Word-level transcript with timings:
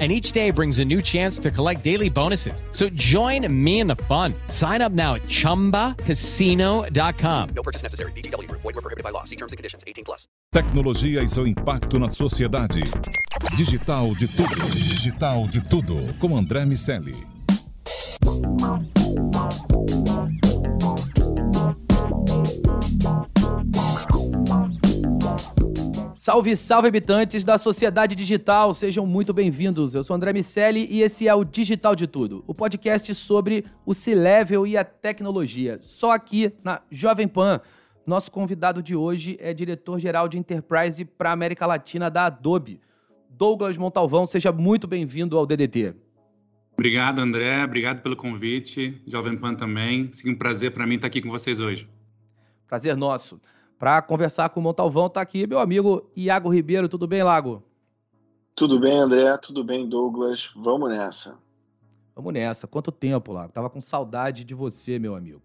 And 0.00 0.10
each 0.10 0.32
day 0.32 0.50
brings 0.50 0.80
a 0.80 0.84
new 0.84 1.00
chance 1.00 1.38
to 1.38 1.52
collect 1.52 1.84
daily 1.84 2.10
bonuses. 2.10 2.64
So 2.72 2.88
join 2.88 3.46
me 3.64 3.78
in 3.78 3.86
the 3.86 3.94
fun. 4.08 4.34
Sign 4.48 4.82
up 4.82 4.90
now 4.90 5.14
at 5.14 5.22
chumbacasino.com. 5.22 7.48
No 7.54 7.62
purchase 7.62 7.84
necessary. 7.84 8.10
BGW. 8.16 8.50
Void 8.50 8.64
were 8.64 8.72
prohibited 8.72 9.04
by 9.04 9.10
law. 9.10 9.22
See 9.22 9.36
terms 9.36 9.52
and 9.52 9.56
conditions. 9.56 9.84
18 9.86 10.04
plus. 10.04 10.26
Tecnologia 10.52 11.22
e 11.22 11.28
seu 11.28 11.46
impacto 11.46 11.98
na 11.98 12.10
sociedade. 12.10 12.82
Digital 13.56 14.14
de 14.14 14.28
tudo. 14.28 14.56
Digital 14.72 15.46
de 15.48 15.60
tudo. 15.68 16.18
Com 16.18 16.36
André 16.36 16.64
Miceli. 16.64 17.14
Salve, 26.24 26.56
salve 26.56 26.88
habitantes 26.88 27.44
da 27.44 27.58
sociedade 27.58 28.16
digital, 28.16 28.72
sejam 28.72 29.04
muito 29.04 29.30
bem-vindos. 29.34 29.94
Eu 29.94 30.02
sou 30.02 30.16
André 30.16 30.32
Miceli 30.32 30.86
e 30.90 31.02
esse 31.02 31.28
é 31.28 31.34
o 31.34 31.44
Digital 31.44 31.94
de 31.94 32.06
Tudo, 32.06 32.42
o 32.46 32.54
podcast 32.54 33.14
sobre 33.14 33.66
o 33.84 33.92
C-Level 33.92 34.66
e 34.66 34.74
a 34.74 34.82
tecnologia. 34.82 35.78
Só 35.82 36.12
aqui 36.12 36.50
na 36.64 36.80
Jovem 36.90 37.28
Pan. 37.28 37.60
Nosso 38.06 38.32
convidado 38.32 38.82
de 38.82 38.96
hoje 38.96 39.36
é 39.38 39.52
diretor-geral 39.52 40.26
de 40.26 40.38
Enterprise 40.38 41.04
para 41.04 41.28
a 41.28 41.34
América 41.34 41.66
Latina 41.66 42.10
da 42.10 42.24
Adobe. 42.24 42.80
Douglas 43.28 43.76
Montalvão, 43.76 44.24
seja 44.24 44.50
muito 44.50 44.86
bem-vindo 44.86 45.36
ao 45.36 45.44
DDT. 45.44 45.94
Obrigado, 46.72 47.18
André. 47.18 47.62
Obrigado 47.62 48.00
pelo 48.00 48.16
convite. 48.16 48.98
Jovem 49.06 49.36
Pan 49.36 49.54
também. 49.54 50.10
É 50.24 50.30
um 50.30 50.34
prazer 50.34 50.70
para 50.70 50.86
mim 50.86 50.94
estar 50.94 51.08
aqui 51.08 51.20
com 51.20 51.28
vocês 51.28 51.60
hoje. 51.60 51.86
Prazer 52.66 52.96
nosso. 52.96 53.38
Para 53.84 54.00
conversar 54.00 54.48
com 54.48 54.60
o 54.60 54.62
Montalvão, 54.62 55.08
está 55.08 55.20
aqui 55.20 55.46
meu 55.46 55.58
amigo 55.58 56.10
Iago 56.16 56.48
Ribeiro. 56.48 56.88
Tudo 56.88 57.06
bem, 57.06 57.22
Lago? 57.22 57.62
Tudo 58.54 58.80
bem, 58.80 58.96
André? 58.96 59.36
Tudo 59.36 59.62
bem, 59.62 59.86
Douglas? 59.86 60.50
Vamos 60.56 60.88
nessa. 60.88 61.36
Vamos 62.16 62.32
nessa. 62.32 62.66
Quanto 62.66 62.90
tempo, 62.90 63.30
Lago? 63.30 63.52
Tava 63.52 63.68
com 63.68 63.82
saudade 63.82 64.42
de 64.42 64.54
você, 64.54 64.98
meu 64.98 65.14
amigo. 65.14 65.42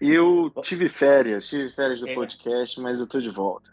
Eu 0.00 0.50
tive 0.62 0.88
férias, 0.88 1.46
tive 1.46 1.68
férias 1.68 2.00
do 2.00 2.08
é. 2.08 2.14
podcast, 2.14 2.80
mas 2.80 2.98
eu 2.98 3.06
tô 3.06 3.20
de 3.20 3.28
volta. 3.28 3.68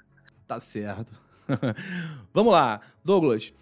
Tá 0.46 0.60
certo. 0.60 1.18
Vamos 2.34 2.52
lá, 2.52 2.82
Douglas. 3.02 3.54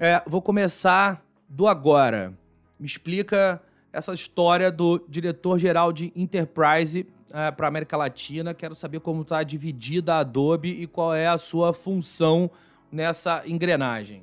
É, 0.00 0.20
vou 0.26 0.42
começar 0.42 1.24
do 1.48 1.68
agora. 1.68 2.36
Me 2.80 2.86
explica 2.86 3.62
essa 3.92 4.12
história 4.12 4.70
do 4.70 5.04
diretor-geral 5.08 5.92
de 5.92 6.12
Enterprise 6.14 7.06
é, 7.32 7.50
para 7.50 7.68
América 7.68 7.96
Latina. 7.96 8.54
Quero 8.54 8.74
saber 8.74 9.00
como 9.00 9.22
está 9.22 9.42
dividida 9.42 10.14
a 10.14 10.18
Adobe 10.20 10.68
e 10.70 10.86
qual 10.86 11.14
é 11.14 11.28
a 11.28 11.38
sua 11.38 11.72
função 11.72 12.50
nessa 12.90 13.42
engrenagem. 13.46 14.22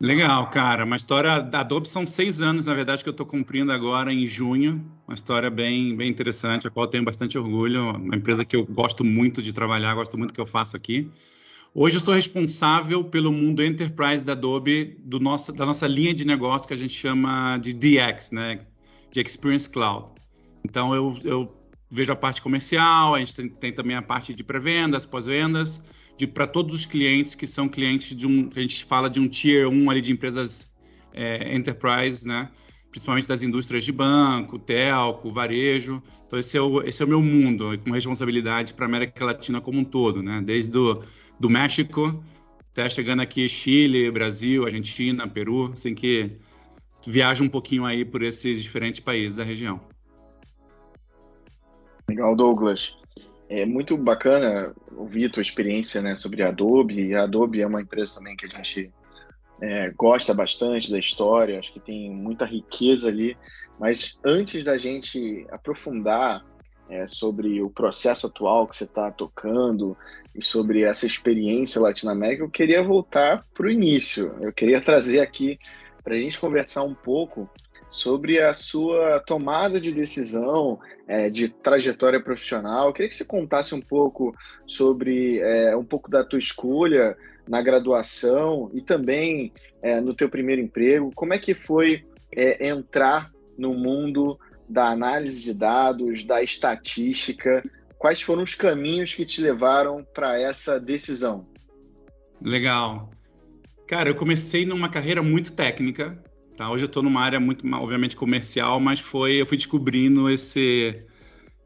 Legal, 0.00 0.48
cara. 0.48 0.84
Uma 0.86 0.96
história 0.96 1.40
da 1.40 1.60
Adobe 1.60 1.86
são 1.86 2.06
seis 2.06 2.40
anos, 2.40 2.64
na 2.64 2.72
verdade, 2.72 3.02
que 3.02 3.08
eu 3.08 3.12
estou 3.12 3.26
cumprindo 3.26 3.70
agora 3.70 4.10
em 4.10 4.26
junho. 4.26 4.82
Uma 5.06 5.14
história 5.14 5.50
bem, 5.50 5.94
bem 5.94 6.08
interessante, 6.08 6.66
a 6.66 6.70
qual 6.70 6.86
tenho 6.86 7.04
bastante 7.04 7.36
orgulho. 7.36 7.90
Uma 7.90 8.16
empresa 8.16 8.42
que 8.42 8.56
eu 8.56 8.64
gosto 8.64 9.04
muito 9.04 9.42
de 9.42 9.52
trabalhar, 9.52 9.94
gosto 9.94 10.16
muito 10.16 10.30
do 10.30 10.34
que 10.34 10.40
eu 10.40 10.46
faço 10.46 10.74
aqui. 10.74 11.10
Hoje 11.72 11.96
eu 11.96 12.00
sou 12.00 12.14
responsável 12.14 13.04
pelo 13.04 13.30
mundo 13.30 13.64
enterprise 13.64 14.26
da 14.26 14.32
Adobe, 14.32 14.96
do 15.04 15.20
da 15.54 15.64
nossa 15.64 15.86
linha 15.86 16.12
de 16.12 16.24
negócio 16.24 16.66
que 16.66 16.74
a 16.74 16.76
gente 16.76 16.92
chama 16.92 17.58
de 17.58 17.72
DX, 17.72 18.32
né? 18.32 18.66
De 19.12 19.20
Experience 19.20 19.70
Cloud. 19.70 20.08
Então 20.64 20.92
eu, 20.92 21.16
eu 21.22 21.56
vejo 21.88 22.10
a 22.10 22.16
parte 22.16 22.42
comercial, 22.42 23.14
a 23.14 23.20
gente 23.20 23.36
tem, 23.36 23.48
tem 23.48 23.72
também 23.72 23.96
a 23.96 24.02
parte 24.02 24.34
de 24.34 24.42
pré-vendas, 24.42 25.06
pós-vendas, 25.06 25.80
para 26.34 26.46
todos 26.46 26.74
os 26.74 26.84
clientes 26.84 27.36
que 27.36 27.46
são 27.46 27.68
clientes 27.68 28.16
de 28.16 28.26
um, 28.26 28.50
a 28.54 28.60
gente 28.60 28.84
fala 28.84 29.08
de 29.08 29.20
um 29.20 29.28
tier 29.28 29.68
1 29.68 29.90
ali 29.90 30.00
de 30.00 30.12
empresas 30.12 30.68
é, 31.14 31.54
enterprise, 31.56 32.26
né? 32.26 32.50
Principalmente 32.90 33.28
das 33.28 33.42
indústrias 33.42 33.84
de 33.84 33.92
banco, 33.92 34.58
telco, 34.58 35.30
varejo. 35.30 36.02
Então 36.26 36.36
esse 36.36 36.56
é 36.56 36.60
o, 36.60 36.82
esse 36.82 37.00
é 37.00 37.06
o 37.06 37.08
meu 37.08 37.22
mundo, 37.22 37.78
com 37.84 37.92
responsabilidade 37.92 38.74
para 38.74 38.86
a 38.86 38.88
América 38.88 39.24
Latina 39.24 39.60
como 39.60 39.78
um 39.78 39.84
todo, 39.84 40.20
né? 40.20 40.42
Desde 40.44 40.72
do, 40.72 41.00
do 41.40 41.50
México 41.50 42.22
até 42.72 42.88
chegando 42.88 43.20
aqui 43.20 43.48
Chile, 43.48 44.10
Brasil, 44.10 44.64
Argentina, 44.64 45.26
Peru, 45.26 45.72
assim 45.72 45.94
que 45.94 46.38
viaja 47.06 47.42
um 47.42 47.48
pouquinho 47.48 47.84
aí 47.84 48.04
por 48.04 48.22
esses 48.22 48.62
diferentes 48.62 49.00
países 49.00 49.36
da 49.36 49.44
região. 49.44 49.80
Legal, 52.08 52.36
Douglas. 52.36 52.96
É 53.48 53.66
muito 53.66 53.96
bacana 53.96 54.74
ouvir 54.96 55.26
a 55.26 55.30
tua 55.30 55.42
experiência 55.42 56.00
né, 56.00 56.14
sobre 56.14 56.42
a 56.42 56.48
Adobe. 56.48 57.14
A 57.14 57.24
Adobe 57.24 57.60
é 57.60 57.66
uma 57.66 57.80
empresa 57.80 58.16
também 58.16 58.36
que 58.36 58.46
a 58.46 58.48
gente 58.48 58.92
é, 59.60 59.90
gosta 59.90 60.32
bastante 60.32 60.90
da 60.90 60.98
história, 60.98 61.58
acho 61.58 61.72
que 61.72 61.80
tem 61.80 62.10
muita 62.10 62.44
riqueza 62.44 63.08
ali. 63.08 63.36
Mas 63.78 64.18
antes 64.24 64.62
da 64.62 64.78
gente 64.78 65.44
aprofundar 65.50 66.44
é, 66.90 67.06
sobre 67.06 67.62
o 67.62 67.70
processo 67.70 68.26
atual 68.26 68.66
que 68.66 68.76
você 68.76 68.84
está 68.84 69.10
tocando 69.10 69.96
e 70.34 70.42
sobre 70.42 70.82
essa 70.82 71.06
experiência 71.06 71.80
Latinoamérica, 71.80 72.42
eu 72.42 72.50
queria 72.50 72.82
voltar 72.82 73.46
para 73.54 73.66
o 73.66 73.70
início. 73.70 74.34
Eu 74.40 74.52
queria 74.52 74.80
trazer 74.80 75.20
aqui 75.20 75.58
para 76.02 76.14
a 76.14 76.18
gente 76.18 76.38
conversar 76.38 76.82
um 76.82 76.94
pouco 76.94 77.48
sobre 77.88 78.40
a 78.40 78.52
sua 78.52 79.20
tomada 79.20 79.80
de 79.80 79.92
decisão, 79.92 80.78
é, 81.08 81.28
de 81.28 81.48
trajetória 81.48 82.20
profissional. 82.20 82.88
Eu 82.88 82.92
queria 82.92 83.08
que 83.08 83.14
você 83.14 83.24
contasse 83.24 83.74
um 83.74 83.80
pouco 83.80 84.34
sobre 84.66 85.40
é, 85.40 85.76
um 85.76 85.84
pouco 85.84 86.10
da 86.10 86.24
tua 86.24 86.38
escolha 86.38 87.16
na 87.48 87.60
graduação 87.60 88.70
e 88.72 88.80
também 88.80 89.52
é, 89.82 90.00
no 90.00 90.14
teu 90.14 90.28
primeiro 90.28 90.62
emprego. 90.62 91.10
Como 91.14 91.34
é 91.34 91.38
que 91.38 91.52
foi 91.54 92.04
é, 92.32 92.68
entrar 92.68 93.32
no 93.58 93.74
mundo 93.74 94.38
da 94.70 94.88
análise 94.88 95.42
de 95.42 95.52
dados, 95.52 96.24
da 96.24 96.42
estatística? 96.42 97.62
Quais 97.98 98.22
foram 98.22 98.42
os 98.42 98.54
caminhos 98.54 99.12
que 99.12 99.26
te 99.26 99.40
levaram 99.40 100.04
para 100.14 100.40
essa 100.40 100.80
decisão? 100.80 101.46
Legal. 102.40 103.10
Cara, 103.86 104.08
eu 104.08 104.14
comecei 104.14 104.64
numa 104.64 104.88
carreira 104.88 105.22
muito 105.22 105.52
técnica, 105.52 106.22
Tá? 106.60 106.70
Hoje 106.70 106.84
eu 106.84 106.88
estou 106.88 107.02
numa 107.02 107.22
área 107.22 107.40
muito, 107.40 107.66
obviamente, 107.74 108.14
comercial, 108.14 108.78
mas 108.78 109.00
foi 109.00 109.40
eu 109.40 109.46
fui 109.46 109.56
descobrindo 109.56 110.28
esse, 110.28 111.02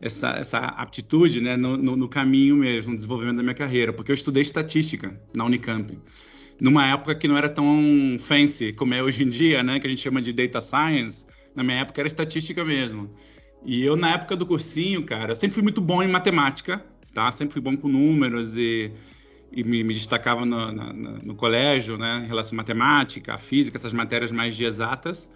essa, 0.00 0.36
essa 0.36 0.58
aptitude 0.58 1.40
né, 1.40 1.56
no, 1.56 1.76
no, 1.76 1.96
no, 1.96 2.08
caminho 2.08 2.54
mesmo, 2.54 2.92
no 2.92 2.96
desenvolvimento 2.96 3.38
da 3.38 3.42
minha 3.42 3.56
carreira, 3.56 3.92
porque 3.92 4.12
eu 4.12 4.14
estudei 4.14 4.44
estatística 4.44 5.20
na 5.34 5.44
Unicamp, 5.44 5.98
numa 6.60 6.86
época 6.86 7.12
que 7.16 7.26
não 7.26 7.36
era 7.36 7.48
tão 7.48 8.16
fancy 8.20 8.72
como 8.72 8.94
é 8.94 9.02
hoje 9.02 9.24
em 9.24 9.30
dia, 9.30 9.64
né, 9.64 9.80
que 9.80 9.86
a 9.88 9.90
gente 9.90 10.00
chama 10.00 10.22
de 10.22 10.32
data 10.32 10.60
science. 10.60 11.26
Na 11.54 11.62
minha 11.62 11.80
época 11.80 12.00
era 12.00 12.08
estatística 12.08 12.64
mesmo. 12.64 13.10
E 13.64 13.82
eu, 13.84 13.96
na 13.96 14.10
época 14.12 14.36
do 14.36 14.44
cursinho, 14.46 15.04
cara, 15.04 15.32
eu 15.32 15.36
sempre 15.36 15.54
fui 15.54 15.62
muito 15.62 15.80
bom 15.80 16.02
em 16.02 16.08
matemática, 16.08 16.84
tá? 17.12 17.30
Sempre 17.32 17.54
fui 17.54 17.62
bom 17.62 17.76
com 17.76 17.88
números 17.88 18.54
e 18.56 18.92
e 19.54 19.62
me, 19.62 19.84
me 19.84 19.94
destacava 19.94 20.44
no, 20.44 20.72
no, 20.72 20.92
no, 20.92 21.34
colégio, 21.36 21.96
né, 21.96 22.22
em 22.24 22.26
relação 22.26 22.56
à 22.56 22.56
matemática, 22.56 23.34
à 23.34 23.38
física, 23.38 23.76
essas 23.76 23.92
matérias 23.92 24.32
mais 24.32 24.56
de 24.56 24.64
exatas. 24.64 25.28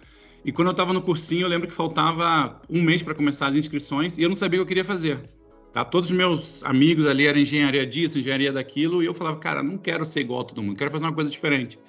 E 0.43 0.51
quando 0.51 0.67
eu 0.67 0.71
estava 0.71 0.91
no 0.91 1.01
cursinho, 1.01 1.43
eu 1.43 1.47
lembro 1.47 1.67
que 1.67 1.73
faltava 1.73 2.61
um 2.69 2.81
mês 2.81 3.01
para 3.01 3.15
começar 3.15 3.47
as 3.47 3.55
inscrições 3.55 4.17
e 4.17 4.23
eu 4.23 4.29
não 4.29 4.35
sabia 4.35 4.59
o 4.59 4.61
que 4.61 4.63
eu 4.63 4.67
queria 4.67 4.83
fazer. 4.83 5.29
Tá? 5.73 5.85
Todos 5.85 6.09
os 6.09 6.15
meus 6.15 6.63
amigos 6.63 7.05
ali 7.05 7.27
eram 7.27 7.39
engenharia 7.39 7.85
disso, 7.85 8.19
engenharia 8.19 8.51
daquilo, 8.51 9.01
e 9.01 9.05
eu 9.05 9.13
falava, 9.13 9.37
cara, 9.37 9.63
não 9.63 9.77
quero 9.77 10.05
ser 10.05 10.21
igual 10.21 10.41
a 10.41 10.43
todo 10.43 10.61
mundo, 10.61 10.75
quero 10.75 10.91
fazer 10.91 11.05
uma 11.05 11.13
coisa 11.13 11.31
diferente. 11.31 11.79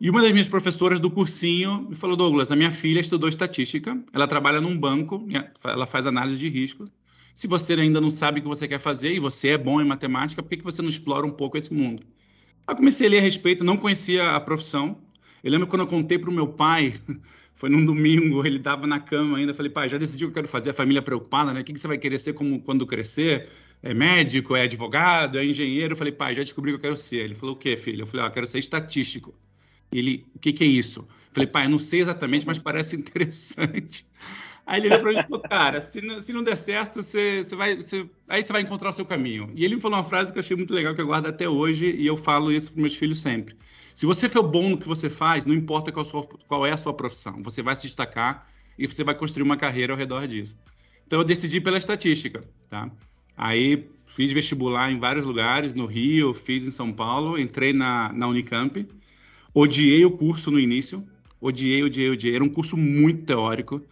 E 0.00 0.08
uma 0.08 0.22
das 0.22 0.32
minhas 0.32 0.48
professoras 0.48 0.98
do 0.98 1.10
cursinho 1.10 1.86
me 1.88 1.94
falou, 1.94 2.16
Douglas, 2.16 2.50
a 2.50 2.56
minha 2.56 2.70
filha 2.70 3.00
estudou 3.00 3.28
estatística, 3.28 4.02
ela 4.12 4.26
trabalha 4.26 4.60
num 4.60 4.78
banco, 4.78 5.28
ela 5.62 5.86
faz 5.86 6.06
análise 6.06 6.40
de 6.40 6.48
risco, 6.48 6.90
se 7.34 7.46
você 7.46 7.74
ainda 7.74 8.00
não 8.00 8.10
sabe 8.10 8.40
o 8.40 8.42
que 8.42 8.48
você 8.48 8.66
quer 8.66 8.80
fazer 8.80 9.12
e 9.12 9.18
você 9.18 9.48
é 9.48 9.58
bom 9.58 9.80
em 9.80 9.84
matemática, 9.84 10.42
por 10.42 10.48
que, 10.48 10.56
que 10.56 10.64
você 10.64 10.82
não 10.82 10.88
explora 10.88 11.26
um 11.26 11.30
pouco 11.30 11.56
esse 11.56 11.72
mundo? 11.72 12.02
Eu 12.68 12.76
comecei 12.76 13.06
a 13.06 13.10
ler 13.10 13.18
a 13.18 13.22
respeito, 13.22 13.64
não 13.64 13.76
conhecia 13.76 14.32
a 14.32 14.40
profissão. 14.40 14.98
Eu 15.42 15.50
lembro 15.50 15.66
quando 15.66 15.82
eu 15.82 15.86
contei 15.86 16.18
para 16.18 16.30
o 16.30 16.32
meu 16.32 16.48
pai, 16.48 17.00
foi 17.54 17.68
num 17.68 17.84
domingo, 17.84 18.44
ele 18.46 18.56
estava 18.56 18.86
na 18.86 19.00
cama 19.00 19.38
ainda, 19.38 19.54
falei, 19.54 19.70
pai, 19.70 19.88
já 19.88 19.98
decidi 19.98 20.24
o 20.24 20.28
que 20.28 20.32
eu 20.32 20.42
quero 20.42 20.48
fazer, 20.48 20.70
a 20.70 20.74
família 20.74 21.02
preocupada, 21.02 21.52
né? 21.52 21.60
O 21.60 21.64
que, 21.64 21.78
você 21.78 21.88
vai 21.88 21.98
querer 21.98 22.18
ser 22.18 22.32
como, 22.32 22.60
quando 22.60 22.86
crescer? 22.86 23.48
É 23.82 23.94
médico, 23.94 24.56
é 24.56 24.62
advogado, 24.62 25.38
é 25.38 25.44
engenheiro? 25.44 25.94
Eu 25.94 25.96
falei, 25.96 26.12
pai, 26.12 26.34
já 26.34 26.42
descobri 26.42 26.70
o 26.70 26.74
que 26.74 26.86
eu 26.86 26.90
quero 26.90 26.96
ser. 26.96 27.24
Ele 27.24 27.34
falou, 27.34 27.54
o 27.54 27.58
quê, 27.58 27.76
filho? 27.76 28.02
Eu 28.02 28.06
falei, 28.06 28.26
ah, 28.26 28.28
eu 28.28 28.32
quero 28.32 28.46
ser 28.46 28.58
estatístico. 28.58 29.34
Ele, 29.92 30.26
o 30.34 30.38
que, 30.38 30.52
que 30.52 30.64
é 30.64 30.66
isso? 30.66 31.04
Falei, 31.32 31.46
pai, 31.46 31.66
eu 31.66 31.70
não 31.70 31.78
sei 31.78 32.00
exatamente, 32.00 32.46
mas 32.46 32.58
parece 32.58 32.96
interessante. 32.96 34.06
Aí 34.66 34.80
ele 34.80 34.88
olhou 34.88 35.00
pra 35.00 35.12
mim 35.12 35.18
e 35.18 35.22
falou, 35.22 35.40
cara, 35.40 35.80
se 35.80 36.00
não, 36.00 36.20
se 36.20 36.32
não 36.32 36.42
der 36.42 36.56
certo, 36.56 37.02
você, 37.02 37.44
você 37.44 37.56
vai, 37.56 37.76
você, 37.76 38.08
aí 38.28 38.44
você 38.44 38.52
vai 38.52 38.62
encontrar 38.62 38.90
o 38.90 38.92
seu 38.92 39.04
caminho. 39.04 39.50
E 39.54 39.64
ele 39.64 39.76
me 39.76 39.80
falou 39.80 39.98
uma 39.98 40.04
frase 40.04 40.32
que 40.32 40.38
eu 40.38 40.42
achei 40.42 40.56
muito 40.56 40.72
legal, 40.72 40.94
que 40.94 41.00
eu 41.00 41.06
guardo 41.06 41.26
até 41.26 41.48
hoje, 41.48 41.90
e 41.90 42.06
eu 42.06 42.16
falo 42.16 42.52
isso 42.52 42.72
para 42.72 42.82
meus 42.82 42.94
filhos 42.94 43.20
sempre. 43.20 43.56
Se 43.94 44.06
você 44.06 44.28
for 44.28 44.42
bom 44.42 44.70
no 44.70 44.78
que 44.78 44.86
você 44.86 45.10
faz, 45.10 45.44
não 45.44 45.54
importa 45.54 45.90
qual, 45.90 46.04
sua, 46.04 46.24
qual 46.24 46.64
é 46.64 46.72
a 46.72 46.76
sua 46.76 46.94
profissão, 46.94 47.42
você 47.42 47.62
vai 47.62 47.74
se 47.74 47.82
destacar 47.82 48.46
e 48.78 48.86
você 48.86 49.02
vai 49.02 49.14
construir 49.14 49.42
uma 49.42 49.56
carreira 49.56 49.92
ao 49.92 49.98
redor 49.98 50.26
disso. 50.26 50.56
Então 51.06 51.18
eu 51.18 51.24
decidi 51.24 51.60
pela 51.60 51.76
estatística, 51.76 52.44
tá? 52.68 52.90
Aí 53.36 53.90
fiz 54.06 54.32
vestibular 54.32 54.92
em 54.92 54.98
vários 54.98 55.26
lugares, 55.26 55.74
no 55.74 55.86
Rio, 55.86 56.32
fiz 56.32 56.66
em 56.66 56.70
São 56.70 56.92
Paulo, 56.92 57.38
entrei 57.38 57.72
na, 57.72 58.12
na 58.12 58.28
Unicamp, 58.28 58.86
odiei 59.54 60.04
o 60.04 60.10
curso 60.10 60.50
no 60.50 60.58
início, 60.58 61.06
odiei, 61.40 61.82
odiei, 61.82 62.10
odiei. 62.10 62.34
Era 62.34 62.44
um 62.44 62.48
curso 62.48 62.76
muito 62.76 63.24
teórico, 63.24 63.82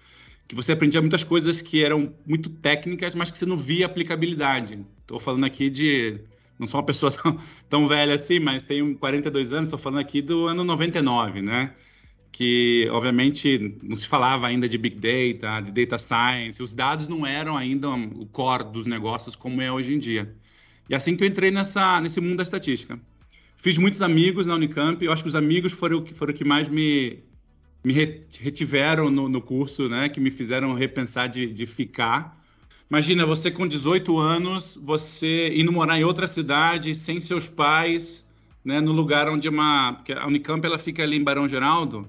que 0.47 0.55
você 0.55 0.73
aprendia 0.73 1.01
muitas 1.01 1.25
coisas 1.25 1.61
que 1.61 1.85
eram 1.85 2.15
muito 2.27 2.49
técnicas, 2.49 3.15
mas 3.15 3.31
que 3.31 3.39
você 3.39 3.47
não 3.47 3.57
via 3.57 3.87
aplicabilidade. 3.87 4.85
Estou 5.01 5.19
falando 5.19 5.45
aqui 5.45 5.69
de. 5.71 6.21
Não 6.59 6.67
sou 6.67 6.81
uma 6.81 6.87
pessoa 6.87 7.13
tão, 7.13 7.39
tão 7.69 7.89
velha 7.89 8.15
assim, 8.15 8.41
mas 8.41 8.63
tenho 8.63 8.97
42 8.97 9.53
anos, 9.53 9.69
estou 9.69 9.79
falando 9.79 10.01
aqui 10.01 10.23
do 10.23 10.47
ano 10.47 10.65
99, 10.65 11.43
né? 11.43 11.75
Que, 12.33 12.89
obviamente, 12.91 13.79
não 13.83 13.97
se 13.97 14.07
falava 14.07 14.47
ainda 14.47 14.69
de 14.69 14.79
Big 14.79 14.97
Data, 14.97 15.61
de 15.61 15.73
Data 15.73 15.99
Science, 15.99 16.63
os 16.63 16.73
dados 16.73 17.09
não 17.09 17.27
eram 17.27 17.57
ainda 17.57 17.89
o 17.89 18.27
core 18.27 18.65
dos 18.65 18.87
negócios 18.87 19.35
como 19.35 19.61
é 19.61 19.71
hoje 19.71 19.95
em 19.95 19.99
dia. 19.99 20.35
E 20.89 20.95
assim 20.95 21.17
que 21.17 21.25
eu 21.25 21.29
entrei 21.29 21.51
nessa, 21.51 22.01
nesse 22.01 22.21
mundo 22.21 22.37
da 22.37 22.43
estatística. 22.43 22.99
Fiz 23.61 23.77
muitos 23.77 24.01
amigos 24.01 24.47
na 24.47 24.55
Unicamp, 24.55 25.05
eu 25.05 25.13
acho 25.13 25.25
que 25.25 25.29
os 25.29 25.35
amigos 25.35 25.73
foram, 25.73 26.07
foram 26.15 26.33
o 26.33 26.37
que 26.37 26.45
mais 26.45 26.69
me, 26.69 27.25
me 27.83 27.93
retiveram 27.93 29.11
no, 29.11 29.29
no, 29.29 29.43
curso, 29.43 29.89
né? 29.89 30.09
Que 30.09 30.21
me 30.21 30.31
fizeram 30.31 30.73
repensar 30.75 31.27
de, 31.27 31.53
de 31.53 31.67
ficar. 31.67 32.41
Imagina, 32.89 33.27
você 33.27 33.51
com 33.51 33.67
18 33.67 34.17
anos, 34.17 34.79
você 34.81 35.53
indo 35.57 35.73
morar 35.73 35.99
em 35.99 36.05
outra 36.05 36.29
cidade, 36.29 36.95
sem 36.95 37.21
seus 37.21 37.49
pais, 37.49 38.29
né? 38.65 38.81
No 38.81 38.93
lugar 38.93 39.29
onde 39.29 39.49
uma... 39.49 39.95
Porque 39.95 40.13
a 40.13 40.25
Unicamp, 40.25 40.65
ela 40.65 40.79
fica 40.79 41.03
ali 41.03 41.17
em 41.17 41.25
Barão 41.25 41.49
Geraldo, 41.49 42.07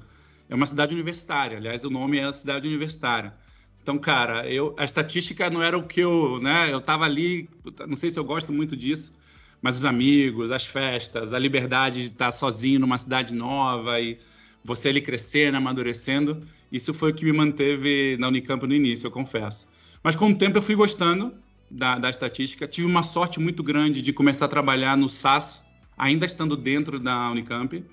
é 0.48 0.54
uma 0.54 0.68
cidade 0.68 0.94
universitária. 0.94 1.58
Aliás, 1.58 1.84
o 1.84 1.90
nome 1.90 2.20
é 2.20 2.26
a 2.26 2.34
cidade 2.34 2.68
universitária. 2.68 3.34
Então, 3.82 3.98
cara, 3.98 4.48
eu, 4.48 4.76
a 4.78 4.86
estatística 4.86 5.50
não 5.50 5.64
era 5.64 5.76
o 5.76 5.88
que 5.88 6.02
eu, 6.02 6.40
né? 6.40 6.72
Eu 6.72 6.80
tava 6.80 7.06
ali, 7.06 7.50
não 7.88 7.98
sei 7.98 8.12
se 8.12 8.20
eu 8.20 8.24
gosto 8.24 8.54
muito 8.54 8.78
disso, 8.78 9.12
mas 9.62 9.78
os 9.78 9.86
amigos, 9.86 10.52
as 10.52 10.66
festas, 10.66 11.34
a 11.34 11.40
liberdade 11.40 12.02
de 12.02 12.08
estar 12.08 12.32
sozinho 12.32 12.80
numa 12.80 12.98
cidade 12.98 13.34
nova 13.34 14.00
e 14.00 14.18
você 14.64 14.90
ali 14.90 15.02
crescendo, 15.02 15.58
amadurecendo. 15.58 16.42
Isso 16.72 16.94
foi 16.94 17.12
o 17.12 17.14
que 17.14 17.26
me 17.26 17.34
manteve 17.34 18.18
na 18.20 18.28
Unicamp 18.28 18.66
no 18.66 18.74
início, 18.74 19.08
eu 19.08 19.12
confesso. 19.12 19.68
Mas 20.04 20.16
com 20.16 20.30
o 20.30 20.36
tempo 20.36 20.58
eu 20.58 20.62
fui 20.62 20.76
gostando 20.76 21.34
da, 21.70 21.98
da 21.98 22.10
estatística. 22.10 22.68
Tive 22.68 22.88
uma 22.88 23.04
sorte 23.04 23.40
muito 23.40 23.62
grande 23.62 24.02
de 24.02 24.14
começar 24.14 24.46
a 24.46 24.50
trabalhar 24.50 24.96
no 24.96 25.10
SAS, 25.10 25.66
ainda 25.98 26.26
estando 26.26 26.56
dentro 26.56 27.00
da 27.00 27.30
Unicamp. 27.30 27.84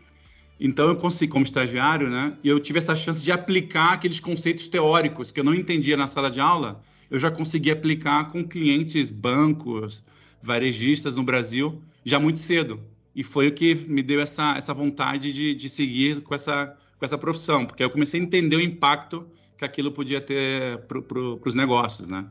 Então 0.58 0.88
eu 0.88 0.96
consegui, 0.96 1.32
como 1.32 1.44
estagiário, 1.44 2.08
né? 2.08 2.36
E 2.42 2.48
eu 2.48 2.58
tive 2.60 2.78
essa 2.78 2.96
chance 2.96 3.22
de 3.22 3.30
aplicar 3.30 3.92
aqueles 3.92 4.20
conceitos 4.20 4.68
teóricos 4.68 5.30
que 5.30 5.40
eu 5.40 5.44
não 5.44 5.54
entendia 5.54 5.96
na 5.96 6.06
sala 6.06 6.30
de 6.30 6.40
aula, 6.40 6.80
eu 7.10 7.18
já 7.18 7.30
consegui 7.30 7.70
aplicar 7.70 8.30
com 8.30 8.42
clientes, 8.42 9.10
bancos, 9.10 10.02
varejistas 10.46 11.16
no 11.16 11.22
Brasil 11.22 11.82
já 12.04 12.18
muito 12.18 12.38
cedo 12.38 12.80
e 13.16 13.24
foi 13.24 13.48
o 13.48 13.52
que 13.52 13.74
me 13.74 14.02
deu 14.02 14.20
essa, 14.20 14.56
essa 14.58 14.74
vontade 14.74 15.32
de, 15.32 15.54
de 15.54 15.68
seguir 15.70 16.20
com 16.20 16.34
essa, 16.34 16.76
com 16.98 17.04
essa 17.04 17.16
profissão, 17.16 17.64
porque 17.64 17.82
eu 17.82 17.88
comecei 17.88 18.20
a 18.20 18.22
entender 18.22 18.56
o 18.56 18.60
impacto 18.60 19.26
que 19.56 19.64
aquilo 19.64 19.90
podia 19.90 20.20
ter 20.20 20.78
para 20.86 21.00
pro, 21.00 21.40
os 21.42 21.54
negócios, 21.54 22.10
né? 22.10 22.26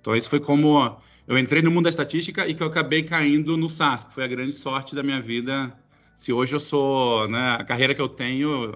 Então, 0.00 0.16
isso 0.16 0.30
foi 0.30 0.40
como 0.40 0.96
eu 1.28 1.38
entrei 1.38 1.60
no 1.60 1.70
mundo 1.70 1.84
da 1.84 1.90
estatística 1.90 2.48
e 2.48 2.54
que 2.54 2.62
eu 2.62 2.66
acabei 2.66 3.02
caindo 3.02 3.58
no 3.58 3.68
SaaS, 3.68 4.04
que 4.04 4.14
foi 4.14 4.24
a 4.24 4.26
grande 4.26 4.54
sorte 4.54 4.94
da 4.94 5.02
minha 5.02 5.20
vida. 5.20 5.70
Se 6.16 6.32
hoje 6.32 6.56
eu 6.56 6.60
sou, 6.60 7.28
né, 7.28 7.56
a 7.58 7.64
carreira 7.64 7.94
que 7.94 8.00
eu 8.00 8.08
tenho 8.08 8.72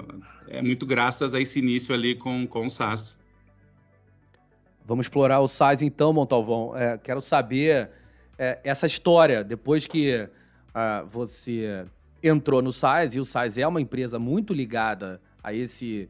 é 0.46 0.60
muito 0.60 0.84
graças 0.84 1.32
a 1.32 1.40
esse 1.40 1.58
início 1.58 1.94
ali 1.94 2.14
com, 2.14 2.46
com 2.46 2.66
o 2.66 2.70
SaaS. 2.70 3.16
Vamos 4.84 5.06
explorar 5.06 5.40
o 5.40 5.48
SaaS 5.48 5.80
então, 5.80 6.12
Montalvão. 6.12 6.76
É, 6.76 6.98
quero 6.98 7.22
saber 7.22 7.90
é, 8.38 8.58
essa 8.64 8.86
história, 8.86 9.44
depois 9.44 9.86
que 9.86 10.28
uh, 10.74 11.06
você 11.06 11.84
entrou 12.22 12.62
no 12.62 12.72
SAIS, 12.72 13.14
e 13.14 13.20
o 13.20 13.24
SAIS 13.24 13.58
é 13.58 13.66
uma 13.66 13.80
empresa 13.80 14.18
muito 14.18 14.52
ligada 14.52 15.20
a 15.42 15.52
esse 15.52 16.08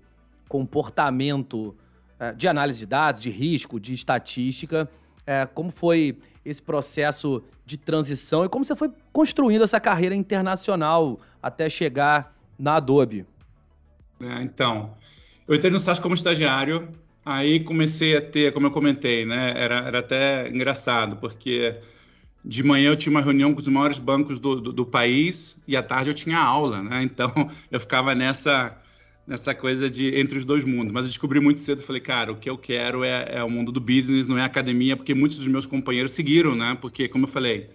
comportamento 0.48 1.76
uh, 2.20 2.34
de 2.36 2.46
análise 2.48 2.80
de 2.80 2.86
dados, 2.86 3.20
de 3.20 3.30
risco, 3.30 3.80
de 3.80 3.94
estatística. 3.94 4.88
Uh, 5.22 5.48
como 5.54 5.70
foi 5.70 6.18
esse 6.44 6.62
processo 6.62 7.42
de 7.64 7.78
transição 7.78 8.44
e 8.44 8.48
como 8.48 8.64
você 8.64 8.76
foi 8.76 8.90
construindo 9.12 9.64
essa 9.64 9.80
carreira 9.80 10.14
internacional 10.14 11.18
até 11.42 11.68
chegar 11.68 12.36
na 12.58 12.76
Adobe? 12.76 13.26
É, 14.20 14.42
então, 14.42 14.94
eu 15.48 15.54
entrei 15.54 15.70
no 15.70 15.80
SaaS 15.80 15.98
como 15.98 16.14
estagiário, 16.14 16.88
aí 17.24 17.60
comecei 17.64 18.16
a 18.16 18.20
ter, 18.20 18.52
como 18.52 18.66
eu 18.66 18.70
comentei, 18.70 19.24
né, 19.24 19.54
era, 19.56 19.78
era 19.78 19.98
até 20.00 20.48
engraçado, 20.48 21.16
porque 21.16 21.80
de 22.44 22.62
manhã 22.62 22.90
eu 22.90 22.96
tinha 22.96 23.10
uma 23.10 23.22
reunião 23.22 23.54
com 23.54 23.60
os 23.60 23.68
maiores 23.68 23.98
bancos 23.98 24.38
do, 24.38 24.60
do, 24.60 24.72
do, 24.72 24.86
país 24.86 25.58
e 25.66 25.76
à 25.76 25.82
tarde 25.82 26.10
eu 26.10 26.14
tinha 26.14 26.38
aula, 26.38 26.82
né? 26.82 27.02
Então 27.04 27.32
eu 27.70 27.80
ficava 27.80 28.14
nessa 28.14 28.76
nessa 29.26 29.54
coisa 29.54 29.88
de 29.88 30.14
entre 30.18 30.38
os 30.38 30.44
dois 30.44 30.64
mundos. 30.64 30.92
Mas 30.92 31.06
eu 31.06 31.08
descobri 31.08 31.40
muito 31.40 31.60
cedo, 31.60 31.82
falei, 31.82 32.00
cara, 32.00 32.30
o 32.30 32.36
que 32.36 32.48
eu 32.48 32.58
quero 32.58 33.02
é, 33.02 33.36
é 33.36 33.42
o 33.42 33.50
mundo 33.50 33.72
do 33.72 33.80
business, 33.80 34.28
não 34.28 34.36
é 34.36 34.44
academia, 34.44 34.96
porque 34.96 35.14
muitos 35.14 35.38
dos 35.38 35.46
meus 35.46 35.64
companheiros 35.64 36.12
seguiram, 36.12 36.54
né? 36.54 36.76
Porque, 36.78 37.08
como 37.08 37.24
eu 37.24 37.28
falei, 37.28 37.70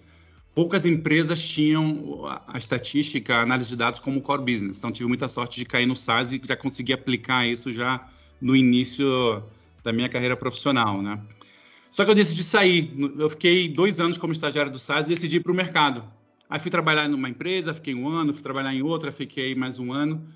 poucas 0.54 0.86
empresas 0.86 1.42
tinham 1.42 2.24
a 2.46 2.56
estatística, 2.56 3.34
a 3.34 3.42
análise 3.42 3.68
de 3.68 3.76
dados 3.76 3.98
como 3.98 4.20
core 4.20 4.44
business. 4.44 4.78
Então 4.78 4.92
tive 4.92 5.08
muita 5.08 5.28
sorte 5.28 5.58
de 5.58 5.64
cair 5.64 5.86
no 5.86 5.96
SaaS 5.96 6.32
e 6.32 6.40
já 6.44 6.56
consegui 6.56 6.92
aplicar 6.92 7.46
isso 7.46 7.72
já 7.72 8.08
no 8.40 8.54
início 8.54 9.42
da 9.82 9.92
minha 9.92 10.08
carreira 10.08 10.36
profissional, 10.36 11.02
né? 11.02 11.20
Só 12.00 12.04
que 12.06 12.12
eu 12.12 12.14
decidi 12.14 12.42
sair. 12.42 12.94
Eu 13.18 13.28
fiquei 13.28 13.68
dois 13.68 14.00
anos 14.00 14.16
como 14.16 14.32
estagiário 14.32 14.72
do 14.72 14.78
SAS 14.78 15.04
e 15.04 15.08
decidi 15.10 15.36
ir 15.36 15.40
para 15.40 15.52
o 15.52 15.54
mercado. 15.54 16.02
Aí 16.48 16.58
fui 16.58 16.70
trabalhar 16.70 17.06
numa 17.06 17.28
empresa, 17.28 17.74
fiquei 17.74 17.94
um 17.94 18.08
ano, 18.08 18.32
fui 18.32 18.42
trabalhar 18.42 18.72
em 18.72 18.80
outra, 18.80 19.12
fiquei 19.12 19.54
mais 19.54 19.78
um 19.78 19.92
ano. 19.92 20.26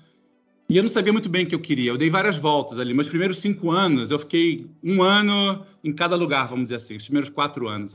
E 0.69 0.77
eu 0.77 0.83
não 0.83 0.89
sabia 0.91 1.11
muito 1.11 1.27
bem 1.27 1.43
o 1.43 1.47
que 1.47 1.55
eu 1.55 1.59
queria. 1.59 1.89
Eu 1.89 1.97
dei 1.97 2.07
várias 2.07 2.37
voltas 2.37 2.77
ali. 2.77 2.93
Meus 2.93 3.09
primeiros 3.09 3.39
cinco 3.39 3.71
anos, 3.71 4.11
eu 4.11 4.19
fiquei 4.19 4.69
um 4.83 5.01
ano 5.01 5.65
em 5.83 5.91
cada 5.91 6.15
lugar, 6.15 6.47
vamos 6.47 6.65
dizer 6.65 6.75
assim, 6.75 6.97
os 6.97 7.05
primeiros 7.05 7.31
quatro 7.31 7.67
anos. 7.67 7.93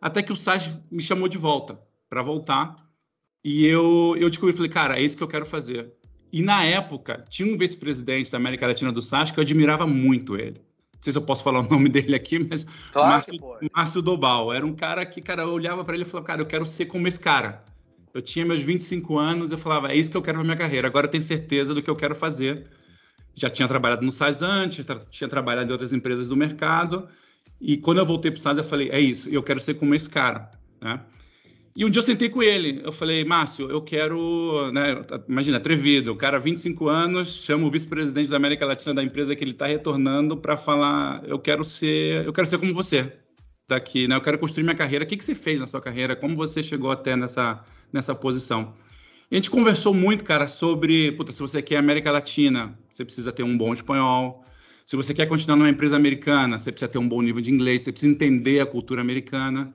Até 0.00 0.22
que 0.22 0.32
o 0.32 0.36
SAS 0.36 0.80
me 0.90 1.02
chamou 1.02 1.28
de 1.28 1.36
volta, 1.36 1.78
para 2.08 2.22
voltar. 2.22 2.76
E 3.44 3.66
eu, 3.66 4.16
eu 4.18 4.30
descobri, 4.30 4.56
falei, 4.56 4.70
cara, 4.70 4.98
é 4.98 5.02
isso 5.02 5.18
que 5.18 5.22
eu 5.22 5.28
quero 5.28 5.44
fazer. 5.44 5.92
E 6.32 6.40
na 6.40 6.64
época, 6.64 7.20
tinha 7.28 7.46
um 7.46 7.58
vice-presidente 7.58 8.32
da 8.32 8.38
América 8.38 8.66
Latina 8.66 8.90
do 8.90 9.02
SAS 9.02 9.30
que 9.30 9.38
eu 9.38 9.42
admirava 9.42 9.86
muito 9.86 10.34
ele 10.34 10.62
sei 11.02 11.12
se 11.12 11.18
eu 11.18 11.22
posso 11.22 11.42
falar 11.42 11.60
o 11.60 11.62
nome 11.68 11.88
dele 11.88 12.14
aqui, 12.14 12.38
mas 12.38 12.64
claro 12.92 13.08
Márcio, 13.08 13.34
Márcio 13.74 14.02
Dobal. 14.02 14.52
Era 14.52 14.64
um 14.64 14.74
cara 14.74 15.04
que, 15.04 15.20
cara, 15.20 15.42
eu 15.42 15.50
olhava 15.50 15.84
para 15.84 15.94
ele 15.94 16.04
e 16.04 16.06
falava, 16.06 16.26
cara, 16.26 16.40
eu 16.40 16.46
quero 16.46 16.64
ser 16.64 16.86
como 16.86 17.06
esse 17.06 17.20
cara. 17.20 17.64
Eu 18.14 18.22
tinha 18.22 18.44
meus 18.44 18.60
25 18.60 19.18
anos, 19.18 19.52
eu 19.52 19.58
falava, 19.58 19.90
é 19.90 19.96
isso 19.96 20.10
que 20.10 20.16
eu 20.16 20.22
quero 20.22 20.38
para 20.38 20.44
minha 20.44 20.56
carreira. 20.56 20.86
Agora 20.86 21.06
eu 21.06 21.10
tenho 21.10 21.22
certeza 21.22 21.74
do 21.74 21.82
que 21.82 21.90
eu 21.90 21.96
quero 21.96 22.14
fazer. 22.14 22.66
Já 23.34 23.48
tinha 23.48 23.66
trabalhado 23.66 24.04
no 24.04 24.12
SAS 24.12 24.42
antes, 24.42 24.84
tra 24.84 25.00
tinha 25.10 25.28
trabalhado 25.28 25.68
em 25.68 25.72
outras 25.72 25.92
empresas 25.92 26.28
do 26.28 26.36
mercado. 26.36 27.08
E 27.60 27.76
quando 27.76 27.98
eu 27.98 28.06
voltei 28.06 28.30
para 28.30 28.38
o 28.38 28.40
SAS, 28.40 28.58
eu 28.58 28.64
falei, 28.64 28.90
é 28.90 29.00
isso, 29.00 29.28
eu 29.30 29.42
quero 29.42 29.60
ser 29.60 29.74
como 29.74 29.94
esse 29.94 30.10
cara, 30.10 30.50
né? 30.80 31.00
E 31.74 31.84
um 31.86 31.90
dia 31.90 32.00
eu 32.00 32.04
sentei 32.06 32.28
com 32.28 32.42
ele, 32.42 32.82
eu 32.84 32.92
falei, 32.92 33.24
Márcio, 33.24 33.70
eu 33.70 33.80
quero, 33.80 34.70
né, 34.72 35.04
imagina, 35.26 35.56
atrevido, 35.56 36.12
o 36.12 36.16
cara 36.16 36.38
25 36.38 36.86
anos, 36.86 37.42
chama 37.44 37.66
o 37.66 37.70
vice-presidente 37.70 38.28
da 38.28 38.36
América 38.36 38.66
Latina 38.66 38.94
da 38.94 39.02
empresa 39.02 39.34
que 39.34 39.42
ele 39.42 39.52
está 39.52 39.66
retornando 39.66 40.36
para 40.36 40.58
falar, 40.58 41.22
eu 41.26 41.38
quero 41.38 41.64
ser, 41.64 42.26
eu 42.26 42.32
quero 42.32 42.46
ser 42.46 42.58
como 42.58 42.74
você 42.74 43.10
daqui, 43.66 44.06
né? 44.06 44.16
Eu 44.16 44.20
quero 44.20 44.38
construir 44.38 44.64
minha 44.64 44.76
carreira. 44.76 45.04
O 45.04 45.08
que, 45.08 45.16
que 45.16 45.24
você 45.24 45.34
fez 45.34 45.60
na 45.60 45.66
sua 45.66 45.80
carreira? 45.80 46.14
Como 46.14 46.36
você 46.36 46.62
chegou 46.62 46.90
até 46.90 47.16
nessa, 47.16 47.64
nessa 47.92 48.14
posição? 48.14 48.74
E 49.30 49.34
a 49.34 49.38
gente 49.38 49.50
conversou 49.50 49.94
muito, 49.94 50.24
cara, 50.24 50.46
sobre, 50.46 51.12
puta, 51.12 51.32
se 51.32 51.40
você 51.40 51.62
quer 51.62 51.78
América 51.78 52.10
Latina, 52.10 52.78
você 52.90 53.02
precisa 53.02 53.32
ter 53.32 53.42
um 53.42 53.56
bom 53.56 53.72
espanhol. 53.72 54.44
Se 54.84 54.94
você 54.94 55.14
quer 55.14 55.26
continuar 55.26 55.56
numa 55.56 55.70
empresa 55.70 55.96
americana, 55.96 56.58
você 56.58 56.70
precisa 56.70 56.90
ter 56.90 56.98
um 56.98 57.08
bom 57.08 57.22
nível 57.22 57.40
de 57.40 57.50
inglês, 57.50 57.82
você 57.82 57.92
precisa 57.92 58.12
entender 58.12 58.60
a 58.60 58.66
cultura 58.66 59.00
americana. 59.00 59.74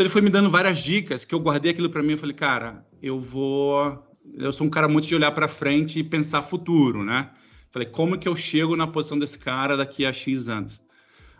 Então 0.00 0.06
ele 0.06 0.12
foi 0.14 0.22
me 0.22 0.30
dando 0.30 0.48
várias 0.48 0.78
dicas 0.78 1.26
que 1.26 1.34
eu 1.34 1.38
guardei 1.38 1.72
aquilo 1.72 1.90
para 1.90 2.02
mim. 2.02 2.12
Eu 2.12 2.16
falei, 2.16 2.34
cara, 2.34 2.86
eu 3.02 3.20
vou. 3.20 4.02
Eu 4.32 4.50
sou 4.50 4.66
um 4.66 4.70
cara 4.70 4.88
muito 4.88 5.06
de 5.06 5.14
olhar 5.14 5.30
para 5.30 5.46
frente 5.46 5.98
e 5.98 6.02
pensar 6.02 6.40
futuro, 6.40 7.04
né? 7.04 7.28
Falei, 7.70 7.86
como 7.86 8.18
que 8.18 8.26
eu 8.26 8.34
chego 8.34 8.74
na 8.76 8.86
posição 8.86 9.18
desse 9.18 9.38
cara 9.38 9.76
daqui 9.76 10.06
a 10.06 10.12
X 10.14 10.48
anos? 10.48 10.80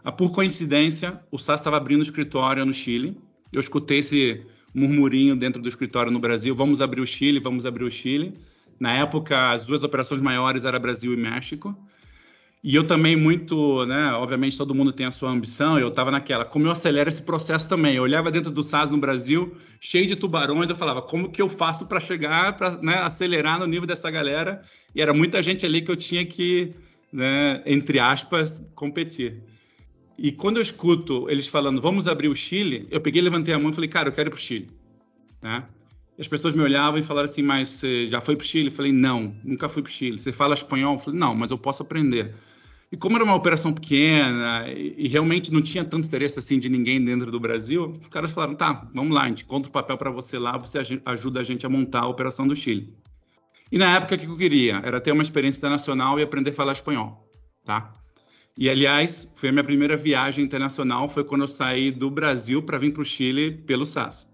Ah, 0.04 0.12
por 0.12 0.30
coincidência, 0.34 1.22
o 1.30 1.38
SAS 1.38 1.60
estava 1.60 1.78
abrindo 1.78 2.02
escritório 2.02 2.66
no 2.66 2.72
Chile. 2.74 3.16
Eu 3.50 3.60
escutei 3.60 4.00
esse 4.00 4.44
murmurinho 4.74 5.34
dentro 5.34 5.62
do 5.62 5.68
escritório 5.70 6.12
no 6.12 6.18
Brasil: 6.18 6.54
vamos 6.54 6.82
abrir 6.82 7.00
o 7.00 7.06
Chile, 7.06 7.40
vamos 7.40 7.64
abrir 7.64 7.84
o 7.84 7.90
Chile. 7.90 8.34
Na 8.78 8.92
época, 8.92 9.52
as 9.52 9.64
duas 9.64 9.82
operações 9.82 10.20
maiores 10.20 10.66
eram 10.66 10.78
Brasil 10.78 11.14
e 11.14 11.16
México. 11.16 11.74
E 12.62 12.74
eu 12.74 12.86
também 12.86 13.16
muito, 13.16 13.86
né? 13.86 14.12
Obviamente 14.12 14.56
todo 14.56 14.74
mundo 14.74 14.92
tem 14.92 15.06
a 15.06 15.10
sua 15.10 15.30
ambição. 15.30 15.78
Eu 15.78 15.88
estava 15.88 16.10
naquela, 16.10 16.44
como 16.44 16.66
eu 16.66 16.70
acelero 16.70 17.08
esse 17.08 17.22
processo 17.22 17.66
também. 17.66 17.96
Eu 17.96 18.02
olhava 18.02 18.30
dentro 18.30 18.50
do 18.50 18.62
SAS 18.62 18.90
no 18.90 18.98
Brasil, 18.98 19.56
cheio 19.80 20.06
de 20.06 20.14
tubarões. 20.14 20.68
Eu 20.68 20.76
falava, 20.76 21.00
como 21.00 21.30
que 21.30 21.40
eu 21.40 21.48
faço 21.48 21.86
para 21.86 22.00
chegar, 22.00 22.56
para 22.58 22.76
né, 22.82 22.96
acelerar 22.98 23.58
no 23.58 23.66
nível 23.66 23.86
dessa 23.86 24.10
galera? 24.10 24.62
E 24.94 25.00
era 25.00 25.14
muita 25.14 25.42
gente 25.42 25.64
ali 25.64 25.80
que 25.80 25.90
eu 25.90 25.96
tinha 25.96 26.24
que, 26.24 26.74
né, 27.10 27.62
entre 27.64 27.98
aspas, 27.98 28.62
competir. 28.74 29.42
E 30.18 30.30
quando 30.30 30.58
eu 30.58 30.62
escuto 30.62 31.30
eles 31.30 31.48
falando, 31.48 31.80
vamos 31.80 32.06
abrir 32.06 32.28
o 32.28 32.34
Chile, 32.34 32.86
eu 32.90 33.00
peguei, 33.00 33.22
levantei 33.22 33.54
a 33.54 33.58
mão 33.58 33.70
e 33.70 33.74
falei, 33.74 33.88
cara, 33.88 34.10
eu 34.10 34.12
quero 34.12 34.28
ir 34.28 34.32
para 34.32 34.36
o 34.36 34.40
Chile, 34.40 34.68
né? 35.40 35.64
as 36.20 36.28
pessoas 36.28 36.52
me 36.52 36.60
olhavam 36.60 37.00
e 37.00 37.02
falaram 37.02 37.24
assim, 37.24 37.42
mas 37.42 37.70
você 37.70 38.06
já 38.06 38.20
foi 38.20 38.36
para 38.36 38.44
o 38.44 38.46
Chile? 38.46 38.68
Eu 38.68 38.72
falei, 38.72 38.92
não, 38.92 39.34
nunca 39.42 39.70
fui 39.70 39.82
para 39.82 39.88
o 39.88 39.92
Chile. 39.92 40.18
Você 40.18 40.30
fala 40.30 40.52
espanhol? 40.52 40.96
Eu 40.96 40.98
falei, 40.98 41.18
não, 41.18 41.34
mas 41.34 41.50
eu 41.50 41.56
posso 41.56 41.82
aprender. 41.82 42.34
E 42.92 42.96
como 42.96 43.14
era 43.16 43.24
uma 43.24 43.36
operação 43.36 43.72
pequena 43.72 44.68
e, 44.68 45.06
realmente 45.06 45.52
não 45.52 45.62
tinha 45.62 45.84
tanto 45.84 46.08
interesse 46.08 46.40
assim 46.40 46.58
de 46.58 46.68
ninguém 46.68 47.02
dentro 47.04 47.30
do 47.30 47.38
Brasil, 47.38 47.90
os 47.90 48.08
caras 48.08 48.32
falaram: 48.32 48.56
tá, 48.56 48.88
vamos 48.92 49.14
lá, 49.14 49.22
a 49.22 49.28
gente 49.28 49.44
conta 49.44 49.68
o 49.68 49.72
papel 49.72 49.96
para 49.96 50.10
você 50.10 50.38
lá, 50.38 50.58
você 50.58 50.78
ajuda 51.04 51.40
a 51.40 51.44
gente 51.44 51.64
a 51.64 51.68
montar 51.68 52.00
a 52.00 52.08
operação 52.08 52.48
do 52.48 52.56
Chile. 52.56 52.92
E 53.70 53.78
na 53.78 53.94
época 53.94 54.16
o 54.16 54.18
que 54.18 54.26
eu 54.26 54.36
queria 54.36 54.80
era 54.84 55.00
ter 55.00 55.12
uma 55.12 55.22
experiência 55.22 55.58
internacional 55.58 56.18
e 56.18 56.22
aprender 56.22 56.50
a 56.50 56.54
falar 56.54 56.72
espanhol, 56.72 57.30
tá? 57.64 57.94
E 58.58 58.68
aliás, 58.68 59.32
foi 59.36 59.50
a 59.50 59.52
minha 59.52 59.64
primeira 59.64 59.96
viagem 59.96 60.44
internacional, 60.44 61.08
foi 61.08 61.22
quando 61.22 61.42
eu 61.42 61.48
saí 61.48 61.92
do 61.92 62.10
Brasil 62.10 62.62
para 62.62 62.76
vir 62.78 62.92
para 62.92 63.02
o 63.02 63.04
Chile 63.04 63.52
pelo 63.52 63.86
SAS. 63.86 64.29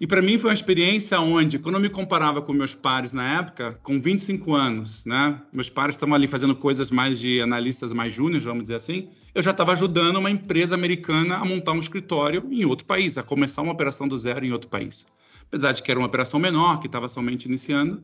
E 0.00 0.06
para 0.06 0.20
mim 0.20 0.38
foi 0.38 0.50
uma 0.50 0.54
experiência 0.54 1.20
onde, 1.20 1.58
quando 1.58 1.76
eu 1.76 1.80
me 1.80 1.88
comparava 1.88 2.42
com 2.42 2.52
meus 2.52 2.74
pares 2.74 3.12
na 3.12 3.38
época, 3.38 3.78
com 3.82 4.00
25 4.00 4.52
anos, 4.52 5.04
né? 5.04 5.40
Meus 5.52 5.70
pares 5.70 5.94
estavam 5.94 6.16
ali 6.16 6.26
fazendo 6.26 6.54
coisas 6.56 6.90
mais 6.90 7.18
de 7.18 7.40
analistas 7.40 7.92
mais 7.92 8.12
júniores, 8.12 8.44
vamos 8.44 8.64
dizer 8.64 8.74
assim. 8.74 9.08
Eu 9.32 9.42
já 9.42 9.52
estava 9.52 9.72
ajudando 9.72 10.16
uma 10.16 10.30
empresa 10.30 10.74
americana 10.74 11.36
a 11.36 11.44
montar 11.44 11.72
um 11.72 11.78
escritório 11.78 12.44
em 12.50 12.64
outro 12.64 12.84
país, 12.84 13.16
a 13.16 13.22
começar 13.22 13.62
uma 13.62 13.72
operação 13.72 14.08
do 14.08 14.18
zero 14.18 14.44
em 14.44 14.52
outro 14.52 14.68
país. 14.68 15.06
Apesar 15.46 15.72
de 15.72 15.82
que 15.82 15.90
era 15.90 16.00
uma 16.00 16.06
operação 16.06 16.40
menor, 16.40 16.80
que 16.80 16.86
estava 16.86 17.08
somente 17.08 17.46
iniciando, 17.46 18.02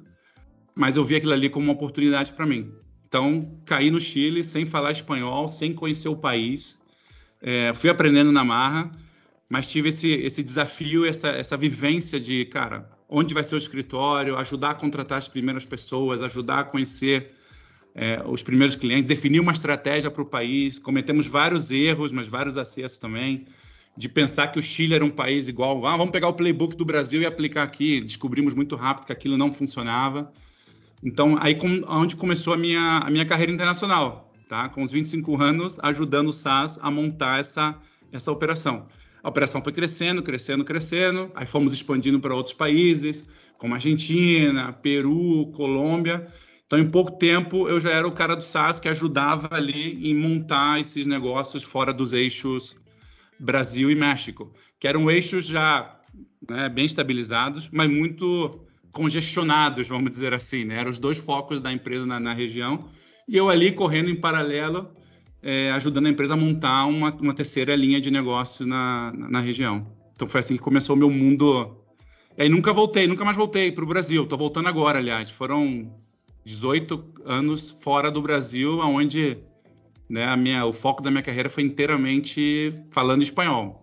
mas 0.74 0.96
eu 0.96 1.04
vi 1.04 1.16
aquilo 1.16 1.32
ali 1.32 1.50
como 1.50 1.66
uma 1.66 1.72
oportunidade 1.72 2.32
para 2.32 2.46
mim. 2.46 2.72
Então, 3.08 3.60
caí 3.66 3.90
no 3.90 4.00
Chile 4.00 4.44
sem 4.44 4.64
falar 4.64 4.92
espanhol, 4.92 5.48
sem 5.48 5.74
conhecer 5.74 6.08
o 6.08 6.16
país, 6.16 6.80
é, 7.42 7.72
fui 7.74 7.90
aprendendo 7.90 8.30
na 8.30 8.44
marra 8.44 8.92
mas 9.50 9.66
tive 9.66 9.88
esse, 9.88 10.08
esse 10.08 10.44
desafio, 10.44 11.04
essa, 11.04 11.28
essa 11.30 11.56
vivência 11.56 12.20
de, 12.20 12.44
cara, 12.44 12.88
onde 13.08 13.34
vai 13.34 13.42
ser 13.42 13.56
o 13.56 13.58
escritório, 13.58 14.36
ajudar 14.36 14.70
a 14.70 14.74
contratar 14.74 15.18
as 15.18 15.26
primeiras 15.26 15.66
pessoas, 15.66 16.22
ajudar 16.22 16.60
a 16.60 16.64
conhecer 16.64 17.32
é, 17.92 18.22
os 18.24 18.44
primeiros 18.44 18.76
clientes, 18.76 19.08
definir 19.08 19.40
uma 19.40 19.50
estratégia 19.50 20.08
para 20.08 20.22
o 20.22 20.24
país. 20.24 20.78
Cometemos 20.78 21.26
vários 21.26 21.72
erros, 21.72 22.12
mas 22.12 22.28
vários 22.28 22.56
acertos 22.56 22.96
também, 22.98 23.44
de 23.96 24.08
pensar 24.08 24.46
que 24.52 24.58
o 24.60 24.62
Chile 24.62 24.94
era 24.94 25.04
um 25.04 25.10
país 25.10 25.48
igual, 25.48 25.84
ah, 25.84 25.96
vamos 25.96 26.12
pegar 26.12 26.28
o 26.28 26.34
playbook 26.34 26.76
do 26.76 26.84
Brasil 26.84 27.20
e 27.20 27.26
aplicar 27.26 27.64
aqui. 27.64 28.00
Descobrimos 28.00 28.54
muito 28.54 28.76
rápido 28.76 29.06
que 29.06 29.12
aquilo 29.12 29.36
não 29.36 29.52
funcionava. 29.52 30.32
Então, 31.02 31.36
aí 31.40 31.56
com, 31.56 31.82
onde 31.88 32.14
começou 32.14 32.54
a 32.54 32.56
minha, 32.56 32.98
a 32.98 33.10
minha 33.10 33.26
carreira 33.26 33.50
internacional, 33.50 34.32
tá? 34.48 34.68
Com 34.68 34.84
os 34.84 34.92
25 34.92 35.42
anos, 35.42 35.76
ajudando 35.82 36.28
o 36.28 36.32
SAS 36.32 36.78
a 36.80 36.88
montar 36.88 37.40
essa, 37.40 37.76
essa 38.12 38.30
operação. 38.30 38.86
A 39.22 39.28
operação 39.28 39.62
foi 39.62 39.72
crescendo, 39.72 40.22
crescendo, 40.22 40.64
crescendo. 40.64 41.30
Aí 41.34 41.46
fomos 41.46 41.74
expandindo 41.74 42.20
para 42.20 42.34
outros 42.34 42.54
países, 42.54 43.24
como 43.58 43.74
Argentina, 43.74 44.72
Peru, 44.72 45.50
Colômbia. 45.54 46.26
Então, 46.66 46.78
em 46.78 46.90
pouco 46.90 47.12
tempo, 47.12 47.68
eu 47.68 47.80
já 47.80 47.90
era 47.90 48.06
o 48.06 48.12
cara 48.12 48.36
do 48.36 48.44
SaaS 48.44 48.78
que 48.78 48.88
ajudava 48.88 49.48
ali 49.50 50.10
em 50.10 50.14
montar 50.14 50.80
esses 50.80 51.06
negócios 51.06 51.64
fora 51.64 51.92
dos 51.92 52.12
eixos 52.12 52.76
Brasil 53.38 53.90
e 53.90 53.94
México, 53.94 54.52
que 54.78 54.86
eram 54.86 55.10
eixos 55.10 55.46
já 55.46 55.98
né, 56.48 56.68
bem 56.68 56.84
estabilizados, 56.84 57.68
mas 57.72 57.90
muito 57.90 58.60
congestionados, 58.92 59.88
vamos 59.88 60.10
dizer 60.10 60.32
assim. 60.32 60.64
Né? 60.64 60.78
Eram 60.78 60.90
os 60.90 60.98
dois 60.98 61.18
focos 61.18 61.60
da 61.60 61.72
empresa 61.72 62.06
na, 62.06 62.20
na 62.20 62.32
região. 62.32 62.88
E 63.28 63.36
eu 63.36 63.48
ali 63.50 63.72
correndo 63.72 64.10
em 64.10 64.20
paralelo 64.20 64.90
é, 65.42 65.70
ajudando 65.72 66.06
a 66.06 66.10
empresa 66.10 66.34
a 66.34 66.36
montar 66.36 66.86
uma, 66.86 67.12
uma 67.14 67.34
terceira 67.34 67.74
linha 67.74 68.00
de 68.00 68.10
negócio 68.10 68.66
na, 68.66 69.12
na, 69.16 69.30
na, 69.30 69.40
região. 69.40 69.86
Então 70.14 70.28
foi 70.28 70.40
assim 70.40 70.56
que 70.56 70.62
começou 70.62 70.94
o 70.94 70.98
meu 70.98 71.10
mundo. 71.10 71.76
E 72.36 72.42
aí 72.42 72.48
nunca 72.48 72.72
voltei, 72.72 73.06
nunca 73.06 73.24
mais 73.24 73.36
voltei 73.36 73.72
para 73.72 73.84
o 73.84 73.86
Brasil. 73.86 74.22
Estou 74.22 74.38
voltando 74.38 74.68
agora, 74.68 74.98
aliás. 74.98 75.30
Foram 75.30 75.90
18 76.44 77.14
anos 77.24 77.70
fora 77.70 78.10
do 78.10 78.20
Brasil, 78.20 78.78
onde 78.80 79.38
né, 80.08 80.24
a 80.24 80.36
minha, 80.36 80.66
o 80.66 80.72
foco 80.72 81.02
da 81.02 81.10
minha 81.10 81.22
carreira 81.22 81.48
foi 81.48 81.62
inteiramente 81.62 82.74
falando 82.90 83.22
espanhol. 83.22 83.80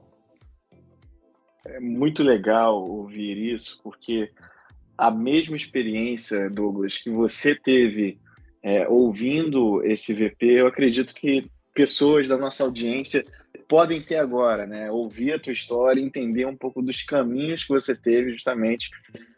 É 1.66 1.80
muito 1.80 2.24
legal 2.24 2.84
ouvir 2.84 3.38
isso, 3.54 3.80
porque 3.84 4.32
a 4.98 5.12
mesma 5.12 5.56
experiência, 5.56 6.50
Douglas, 6.50 6.98
que 6.98 7.10
você 7.10 7.56
teve 7.56 8.20
é, 8.64 8.88
ouvindo 8.88 9.84
esse 9.84 10.14
VP, 10.14 10.46
eu 10.46 10.68
acredito 10.68 11.14
que 11.14 11.50
pessoas 11.74 12.28
da 12.28 12.38
nossa 12.38 12.64
audiência 12.64 13.24
podem 13.68 14.02
ter 14.02 14.18
agora, 14.18 14.66
né? 14.66 14.90
Ouvir 14.90 15.34
a 15.34 15.40
tua 15.40 15.54
história, 15.54 16.02
entender 16.02 16.46
um 16.46 16.56
pouco 16.56 16.82
dos 16.82 17.04
caminhos 17.04 17.64
que 17.64 17.74
você 17.74 17.94
teve 17.94 18.32
justamente 18.32 18.90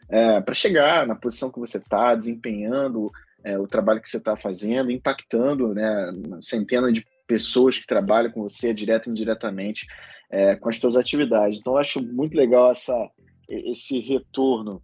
é, 0.08 0.40
para 0.40 0.54
chegar 0.54 1.06
na 1.06 1.14
posição 1.14 1.50
que 1.50 1.58
você 1.58 1.78
está, 1.78 2.14
desempenhando 2.14 3.10
é, 3.44 3.58
o 3.58 3.66
trabalho 3.66 4.00
que 4.00 4.08
você 4.08 4.16
está 4.16 4.36
fazendo, 4.36 4.90
impactando 4.90 5.74
né, 5.74 6.12
centenas 6.40 6.92
de 6.92 7.04
pessoas 7.26 7.78
que 7.78 7.86
trabalham 7.86 8.30
com 8.30 8.42
você, 8.42 8.74
direto 8.74 9.08
e 9.08 9.10
indiretamente, 9.10 9.86
é, 10.30 10.56
com 10.56 10.68
as 10.68 10.76
suas 10.76 10.96
atividades. 10.96 11.58
Então, 11.58 11.74
eu 11.74 11.78
acho 11.78 12.02
muito 12.02 12.36
legal 12.36 12.70
essa, 12.70 13.10
esse 13.48 13.98
retorno. 14.00 14.82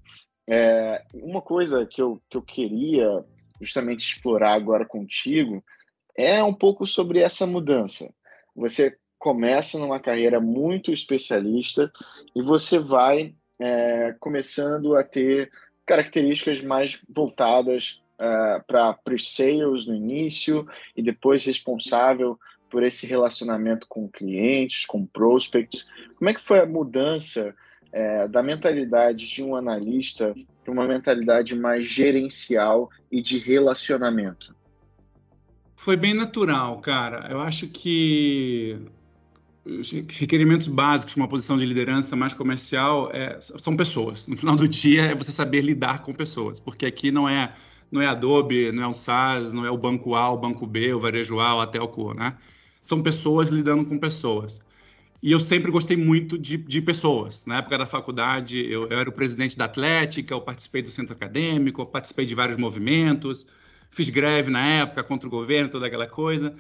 É, 0.49 1.03
uma 1.13 1.43
coisa 1.43 1.87
que 1.87 2.01
eu, 2.01 2.21
que 2.31 2.37
eu 2.37 2.43
queria 2.43 3.25
justamente 3.61 4.13
explorar 4.13 4.55
agora 4.55 4.85
contigo 4.85 5.63
é 6.17 6.43
um 6.43 6.55
pouco 6.55 6.87
sobre 6.87 7.21
essa 7.21 7.47
mudança. 7.47 8.13
Você 8.55 8.97
começa 9.19 9.79
numa 9.79 10.01
carreira 10.01 10.41
muito 10.41 10.93
especialista 10.93 11.93
e 12.35 12.43
você 12.43 12.79
vai 12.79 13.35
é, 13.59 14.15
começando 14.19 14.97
a 14.97 15.03
ter 15.03 15.51
características 15.85 16.63
mais 16.63 17.01
voltadas 17.09 18.01
uh, 18.15 18.63
para 18.67 18.93
pre-sales 18.93 19.87
no 19.87 19.95
início 19.95 20.67
e 20.97 21.03
depois 21.03 21.45
responsável 21.45 22.39
por 22.69 22.83
esse 22.83 23.07
relacionamento 23.07 23.87
com 23.89 24.09
clientes, 24.09 24.85
com 24.85 25.07
prospects. 25.07 25.87
Como 26.17 26.29
é 26.29 26.35
que 26.35 26.41
foi 26.41 26.59
a 26.59 26.67
mudança 26.67 27.55
é, 27.93 28.27
da 28.27 28.43
mentalidade 28.43 29.29
de 29.29 29.43
um 29.43 29.55
analista 29.55 30.35
para 30.67 30.73
uma 30.73 30.87
mentalidade 30.87 31.55
mais 31.55 31.87
gerencial 31.87 32.91
e 33.11 33.23
de 33.23 33.39
relacionamento? 33.39 34.55
Foi 35.77 35.97
bem 35.97 36.13
natural, 36.13 36.81
cara. 36.81 37.29
Eu 37.31 37.39
acho 37.41 37.69
que 37.69 38.77
os 39.65 39.93
requerimentos 39.93 40.67
básicos 40.67 41.15
de 41.15 41.21
uma 41.21 41.29
posição 41.29 41.57
de 41.57 41.65
liderança 41.65 42.17
mais 42.17 42.35
comercial 42.35 43.11
é, 43.13 43.39
são 43.41 43.77
pessoas. 43.77 44.27
No 44.27 44.37
final 44.37 44.57
do 44.57 44.67
dia 44.67 45.03
é 45.03 45.15
você 45.15 45.31
saber 45.31 45.61
lidar 45.61 46.03
com 46.03 46.13
pessoas, 46.13 46.59
porque 46.59 46.85
aqui 46.85 47.13
não 47.13 47.29
é 47.29 47.55
não 47.89 48.03
é 48.03 48.07
Adobe, 48.09 48.73
não 48.73 48.83
é 48.83 48.87
o 48.89 48.95
SaaS, 48.95 49.53
não 49.53 49.65
é 49.65 49.71
o 49.71 49.79
banco 49.79 50.17
A, 50.17 50.29
o 50.33 50.37
banco 50.37 50.67
B, 50.67 50.93
o 50.93 50.99
varejo 50.99 51.39
A, 51.39 51.55
o 51.55 51.61
Atelco, 51.61 52.13
né? 52.15 52.37
São 52.83 53.01
pessoas 53.01 53.51
lidando 53.51 53.85
com 53.85 53.97
pessoas. 53.97 54.61
E 55.23 55.33
eu 55.33 55.41
sempre 55.41 55.71
gostei 55.71 55.97
muito 55.97 56.39
de, 56.39 56.57
de 56.57 56.83
pessoas. 56.83 57.47
Na 57.47 57.59
época 57.59 57.79
da 57.79 57.87
faculdade, 57.87 58.59
eu, 58.71 58.87
eu, 58.89 58.99
era 58.99 59.09
o 59.09 59.13
presidente 59.13 59.57
da 59.57 59.65
Atlética, 59.65 60.35
eu 60.35 60.41
participei 60.41 60.83
do 60.83 60.91
centro 60.91 61.15
acadêmico, 61.15 61.81
eu 61.81 61.87
participei 61.87 62.27
de 62.27 62.35
vários 62.35 62.57
movimentos, 62.59 63.47
fiz 63.91 64.11
greve 64.11 64.51
na 64.51 64.65
época 64.65 65.03
contra 65.03 65.27
o 65.27 65.31
governo, 65.31 65.71
toda 65.71 65.87
aquela 65.87 66.07
coisa. 66.07 66.55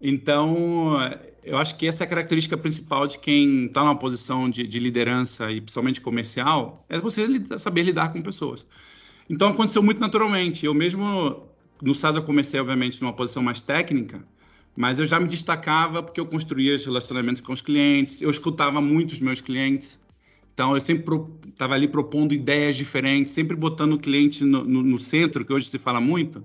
Então, 0.00 0.96
eu 1.44 1.58
acho 1.58 1.76
que 1.76 1.86
essa 1.86 2.04
é 2.04 2.06
a 2.06 2.08
característica 2.08 2.56
principal 2.56 3.06
de 3.06 3.18
quem 3.18 3.66
está 3.66 3.82
numa 3.82 3.96
posição 3.96 4.48
de, 4.48 4.66
de, 4.66 4.78
liderança 4.78 5.50
e 5.52 5.60
principalmente 5.60 6.00
comercial, 6.00 6.84
é 6.88 6.98
você 6.98 7.26
saber 7.58 7.82
lidar 7.82 8.12
com 8.12 8.22
pessoas. 8.22 8.66
Então, 9.28 9.48
aconteceu 9.48 9.82
muito 9.82 10.00
naturalmente. 10.00 10.64
Eu 10.64 10.74
mesmo, 10.74 11.46
no 11.82 11.94
SAS, 11.94 12.16
eu 12.16 12.22
comecei, 12.22 12.58
obviamente, 12.58 13.00
numa 13.02 13.12
posição 13.12 13.42
mais 13.42 13.60
técnica, 13.60 14.24
mas 14.76 14.98
eu 14.98 15.06
já 15.06 15.18
me 15.18 15.28
destacava 15.28 16.02
porque 16.02 16.20
eu 16.20 16.26
construía 16.26 16.74
os 16.74 16.84
relacionamentos 16.84 17.42
com 17.42 17.52
os 17.52 17.60
clientes, 17.60 18.22
eu 18.22 18.30
escutava 18.30 18.80
muito 18.80 19.12
os 19.12 19.20
meus 19.20 19.40
clientes. 19.40 20.00
Então, 20.52 20.74
eu 20.74 20.80
sempre 20.80 21.04
estava 21.48 21.74
ali 21.74 21.88
propondo 21.88 22.34
ideias 22.34 22.76
diferentes, 22.76 23.32
sempre 23.32 23.56
botando 23.56 23.94
o 23.94 23.98
cliente 23.98 24.44
no, 24.44 24.64
no, 24.64 24.82
no, 24.82 24.98
centro, 24.98 25.44
que 25.44 25.52
hoje 25.52 25.68
se 25.68 25.78
fala 25.78 26.00
muito. 26.00 26.44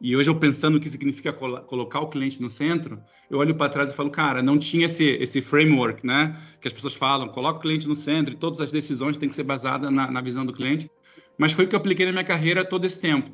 E 0.00 0.14
hoje 0.16 0.28
eu 0.28 0.36
pensando 0.36 0.76
o 0.76 0.80
que 0.80 0.88
significa 0.88 1.32
col 1.32 1.60
colocar 1.62 2.00
o 2.00 2.08
cliente 2.08 2.42
no 2.42 2.50
centro, 2.50 3.00
eu 3.30 3.38
olho 3.38 3.54
para 3.54 3.70
trás 3.70 3.90
e 3.90 3.94
falo, 3.94 4.10
cara, 4.10 4.42
não 4.42 4.58
tinha 4.58 4.84
esse, 4.84 5.04
esse 5.04 5.40
framework, 5.40 6.04
né? 6.06 6.38
Que 6.60 6.68
as 6.68 6.74
pessoas 6.74 6.94
falam, 6.94 7.28
coloca 7.28 7.58
o 7.58 7.62
cliente 7.62 7.88
no 7.88 7.96
centro 7.96 8.34
e 8.34 8.36
todas 8.36 8.60
as 8.60 8.70
decisões 8.70 9.16
têm 9.16 9.28
que 9.28 9.34
ser 9.34 9.44
basadas 9.44 9.90
na, 9.90 10.10
na 10.10 10.20
visão 10.20 10.44
do 10.44 10.52
cliente. 10.52 10.90
Mas 11.38 11.52
foi 11.52 11.64
o 11.64 11.68
que 11.68 11.74
eu 11.74 11.78
apliquei 11.78 12.04
na 12.04 12.12
minha 12.12 12.24
carreira 12.24 12.64
todo 12.64 12.84
esse 12.84 13.00
tempo, 13.00 13.30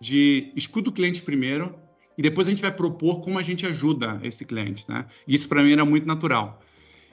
de 0.00 0.52
escuta 0.56 0.90
o 0.90 0.92
cliente 0.92 1.22
primeiro, 1.22 1.74
e 2.18 2.22
depois 2.22 2.48
a 2.48 2.50
gente 2.50 2.60
vai 2.60 2.72
propor 2.72 3.20
como 3.20 3.38
a 3.38 3.42
gente 3.44 3.64
ajuda 3.64 4.18
esse 4.24 4.44
cliente. 4.44 4.84
Né? 4.88 5.06
Isso 5.26 5.48
para 5.48 5.62
mim 5.62 5.70
era 5.70 5.84
muito 5.84 6.04
natural. 6.04 6.60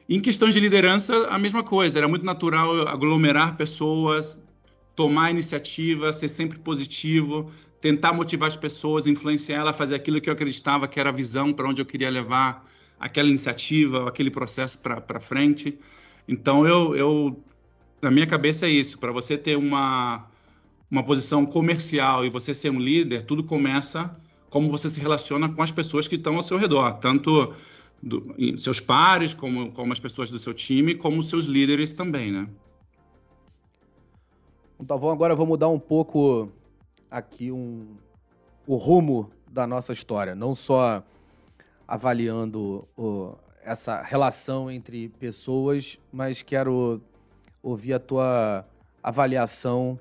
Em 0.09 0.19
questões 0.19 0.55
de 0.55 0.59
liderança, 0.59 1.27
a 1.27 1.37
mesma 1.37 1.61
coisa. 1.61 1.99
Era 1.99 2.07
muito 2.07 2.25
natural 2.25 2.87
aglomerar 2.87 3.55
pessoas, 3.55 4.41
tomar 4.95 5.29
iniciativa, 5.29 6.11
ser 6.11 6.27
sempre 6.27 6.57
positivo, 6.57 7.51
tentar 7.79 8.13
motivar 8.13 8.47
as 8.47 8.57
pessoas, 8.57 9.05
influenciar 9.05 9.59
ela 9.59 9.69
a 9.69 9.73
fazer 9.73 9.93
aquilo 9.93 10.19
que 10.19 10.27
eu 10.27 10.33
acreditava 10.33 10.87
que 10.87 10.99
era 10.99 11.09
a 11.09 11.13
visão 11.13 11.53
para 11.53 11.69
onde 11.69 11.79
eu 11.79 11.85
queria 11.85 12.09
levar 12.09 12.65
aquela 12.99 13.29
iniciativa, 13.29 14.09
aquele 14.09 14.31
processo 14.31 14.79
para 14.79 15.19
frente. 15.19 15.77
Então, 16.27 16.67
eu, 16.67 16.95
eu, 16.95 17.43
na 18.01 18.09
minha 18.09 18.25
cabeça 18.25 18.65
é 18.65 18.69
isso. 18.69 18.97
Para 18.97 19.11
você 19.11 19.37
ter 19.37 19.55
uma, 19.55 20.25
uma 20.89 21.03
posição 21.03 21.45
comercial 21.45 22.25
e 22.25 22.29
você 22.29 22.55
ser 22.55 22.71
um 22.71 22.79
líder, 22.79 23.25
tudo 23.25 23.43
começa 23.43 24.19
como 24.55 24.69
você 24.69 24.89
se 24.89 25.01
relaciona 25.01 25.49
com 25.49 25.61
as 25.61 25.69
pessoas 25.69 26.07
que 26.07 26.15
estão 26.15 26.37
ao 26.37 26.41
seu 26.41 26.57
redor, 26.57 26.93
tanto 26.93 27.53
do, 28.01 28.33
seus 28.57 28.79
pares, 28.79 29.33
como, 29.33 29.69
como 29.73 29.91
as 29.91 29.99
pessoas 29.99 30.31
do 30.31 30.39
seu 30.39 30.53
time, 30.53 30.95
como 30.95 31.21
seus 31.21 31.43
líderes 31.43 31.93
também, 31.93 32.31
né? 32.31 32.47
Então, 34.79 34.97
vamos 34.97 35.13
agora 35.13 35.35
vou 35.35 35.45
mudar 35.45 35.67
um 35.67 35.77
pouco 35.77 36.49
aqui 37.11 37.51
um, 37.51 37.97
o 38.65 38.77
rumo 38.77 39.29
da 39.51 39.67
nossa 39.67 39.91
história, 39.91 40.33
não 40.33 40.55
só 40.55 41.03
avaliando 41.85 42.87
o, 42.95 43.33
essa 43.61 44.01
relação 44.03 44.71
entre 44.71 45.09
pessoas, 45.09 45.99
mas 46.13 46.41
quero 46.41 47.01
ouvir 47.61 47.91
a 47.91 47.99
tua 47.99 48.65
avaliação 49.03 49.99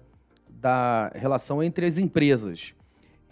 da 0.49 1.09
relação 1.13 1.61
entre 1.61 1.87
as 1.87 1.99
empresas. 1.99 2.73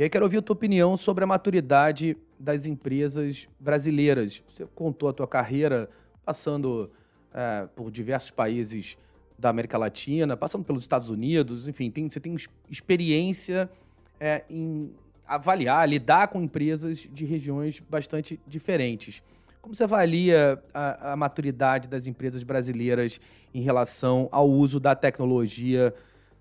E 0.02 0.04
aí 0.04 0.10
quero 0.10 0.24
ouvir 0.24 0.38
a 0.38 0.42
tua 0.42 0.54
opinião 0.54 0.96
sobre 0.96 1.22
a 1.22 1.26
maturidade 1.28 2.16
das 2.36 2.66
empresas 2.66 3.48
brasileiras. 3.60 4.42
Você 4.48 4.66
contou 4.74 5.08
a 5.08 5.12
tua 5.12 5.28
carreira 5.28 5.88
passando 6.24 6.90
é, 7.32 7.68
por 7.76 7.88
diversos 7.88 8.32
países 8.32 8.98
da 9.38 9.48
América 9.48 9.78
Latina, 9.78 10.36
passando 10.36 10.64
pelos 10.64 10.82
Estados 10.82 11.08
Unidos, 11.08 11.68
enfim, 11.68 11.88
tem, 11.88 12.10
você 12.10 12.18
tem 12.18 12.34
experiência 12.68 13.70
é, 14.18 14.42
em 14.50 14.92
avaliar, 15.24 15.88
lidar 15.88 16.26
com 16.26 16.42
empresas 16.42 17.08
de 17.12 17.24
regiões 17.24 17.78
bastante 17.78 18.40
diferentes. 18.44 19.22
Como 19.60 19.72
você 19.72 19.84
avalia 19.84 20.60
a, 20.74 21.12
a, 21.12 21.16
maturidade 21.16 21.86
das 21.86 22.08
empresas 22.08 22.42
brasileiras 22.42 23.20
em 23.54 23.60
relação 23.60 24.28
ao 24.32 24.50
uso 24.50 24.80
da 24.80 24.96
tecnologia, 24.96 25.94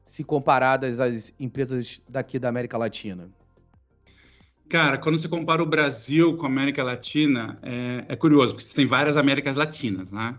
se 0.03 0.23
comparadas 0.23 0.99
às 0.99 1.31
empresas 1.39 2.01
daqui 2.09 2.39
da 2.39 2.49
América 2.49 2.75
Latina? 2.75 3.29
Cara, 4.71 4.97
quando 4.97 5.19
você 5.19 5.27
compara 5.27 5.61
o 5.61 5.65
Brasil 5.65 6.37
com 6.37 6.45
a 6.45 6.49
América 6.49 6.81
Latina, 6.81 7.59
é, 7.61 8.05
é 8.07 8.15
curioso, 8.15 8.53
porque 8.53 8.65
você 8.65 8.73
tem 8.73 8.85
várias 8.85 9.17
Américas 9.17 9.57
Latinas, 9.57 10.13
né? 10.13 10.37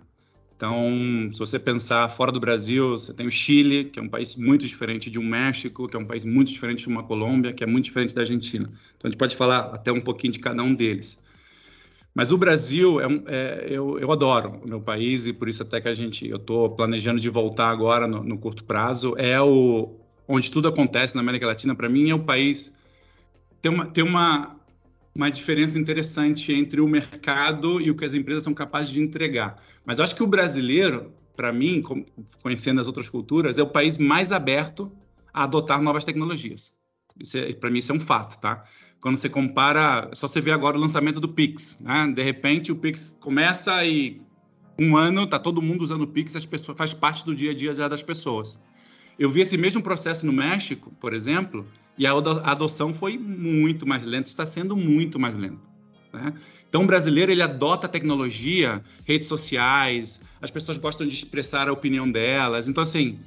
Então, 0.57 0.91
se 1.35 1.39
você 1.39 1.59
pensar 1.59 2.09
fora 2.09 2.33
do 2.33 2.41
Brasil, 2.41 2.93
você 2.93 3.12
tem 3.12 3.27
o 3.27 3.31
Chile, 3.31 3.85
que 3.85 3.99
é 3.99 4.03
um 4.03 4.09
país 4.09 4.35
muito 4.35 4.67
diferente 4.67 5.11
de 5.11 5.19
um 5.19 5.23
México, 5.23 5.87
que 5.87 5.95
é 5.95 5.99
um 5.99 6.07
país 6.07 6.25
muito 6.25 6.51
diferente 6.51 6.85
de 6.85 6.89
uma 6.89 7.03
Colômbia, 7.03 7.53
que 7.53 7.62
é 7.62 7.67
muito 7.67 7.85
diferente 7.85 8.15
da 8.15 8.23
Argentina. 8.23 8.65
Então, 8.97 9.07
a 9.07 9.09
gente 9.09 9.19
pode 9.19 9.37
falar 9.37 9.59
até 9.75 9.93
um 9.93 10.01
pouquinho 10.01 10.33
de 10.33 10.39
cada 10.39 10.62
um 10.62 10.75
deles. 10.75 11.23
Mas 12.15 12.33
o 12.33 12.39
Brasil, 12.39 13.03
é, 13.03 13.07
é 13.27 13.67
eu, 13.69 13.99
eu, 13.99 14.11
adoro 14.11 14.62
o 14.65 14.67
meu 14.67 14.81
país 14.81 15.27
e 15.27 15.35
por 15.35 15.47
isso 15.47 15.62
até 15.62 15.79
que 15.79 15.89
a 15.89 15.95
gente, 15.95 16.27
eu 16.27 16.39
estou 16.39 16.71
planejando 16.71 17.21
de 17.21 17.29
voltar 17.29 17.69
agora 17.69 18.07
no, 18.07 18.25
no, 18.25 18.39
curto 18.39 18.65
prazo. 18.65 19.15
É 19.19 19.39
o 19.39 19.95
onde 20.27 20.51
tudo 20.51 20.69
acontece 20.69 21.15
na 21.17 21.21
América 21.21 21.47
Latina. 21.47 21.75
Para 21.75 21.91
mim 21.91 22.09
é 22.09 22.15
o 22.15 22.21
país 22.21 22.73
tem 23.62 23.73
uma, 23.73 23.87
tem 23.87 24.04
uma 24.04 24.61
uma 25.14 25.31
diferença 25.31 25.78
interessante 25.78 26.52
entre 26.52 26.81
o 26.81 26.88
mercado 26.88 27.81
e 27.81 27.90
o 27.90 27.95
que 27.95 28.04
as 28.04 28.14
empresas 28.14 28.42
são 28.42 28.54
capazes 28.54 28.90
de 28.90 29.00
entregar. 29.00 29.62
Mas 29.85 30.00
acho 30.00 30.14
que 30.14 30.23
o 30.23 30.26
brasileiro, 30.26 31.12
para 31.37 31.52
mim, 31.52 31.83
conhecendo 32.42 32.81
as 32.81 32.87
outras 32.87 33.09
culturas, 33.09 33.59
é 33.59 33.62
o 33.62 33.66
país 33.66 33.99
mais 33.99 34.33
aberto 34.33 34.90
a 35.33 35.45
adotar 35.45 35.83
novas 35.83 36.04
tecnologias. 36.04 36.73
É, 37.35 37.52
para 37.52 37.71
mim 37.71 37.78
isso 37.78 37.92
é 37.92 37.95
um 37.95 38.00
fato, 38.00 38.40
tá? 38.40 38.64
Quando 39.01 39.18
você 39.18 39.29
compara, 39.29 40.11
só 40.14 40.27
você 40.27 40.40
ver 40.40 40.53
agora 40.53 40.79
o 40.79 40.81
lançamento 40.81 41.20
do 41.20 41.29
Pix, 41.29 41.79
né? 41.81 42.11
De 42.14 42.22
repente 42.22 42.72
o 42.72 42.77
Pix 42.77 43.16
começa 43.20 43.85
e 43.85 44.22
um 44.79 44.96
ano 44.96 45.27
tá 45.27 45.38
todo 45.38 45.61
mundo 45.61 45.83
usando 45.83 46.03
o 46.03 46.07
Pix, 46.07 46.35
as 46.35 46.46
pessoas 46.46 46.79
faz 46.79 46.94
parte 46.94 47.25
do 47.25 47.35
dia 47.35 47.51
a 47.51 47.55
dia 47.55 47.75
das 47.75 48.03
pessoas. 48.03 48.59
Eu 49.18 49.29
vi 49.29 49.42
esse 49.42 49.59
mesmo 49.59 49.83
processo 49.83 50.25
no 50.25 50.33
México, 50.33 50.90
por 50.98 51.12
exemplo, 51.12 51.66
e 51.98 52.07
a 52.07 52.12
adoção 52.12 52.94
foi 52.94 53.18
muito 53.18 53.87
mais 53.87 54.05
lenta, 54.05 54.28
está 54.28 54.46
sendo 54.46 54.76
muito 54.76 55.18
mais 55.18 55.37
lenta. 55.37 55.61
Né? 56.12 56.35
Então, 56.68 56.85
o 56.85 56.87
brasileiro 56.87 57.31
ele 57.31 57.42
adota 57.42 57.87
a 57.87 57.90
tecnologia, 57.90 58.83
redes 59.05 59.28
sociais, 59.28 60.20
as 60.40 60.50
pessoas 60.50 60.78
gostam 60.78 61.07
de 61.07 61.14
expressar 61.14 61.68
a 61.68 61.72
opinião 61.72 62.11
delas. 62.11 62.68
Então, 62.68 62.83
assim, 62.83 63.18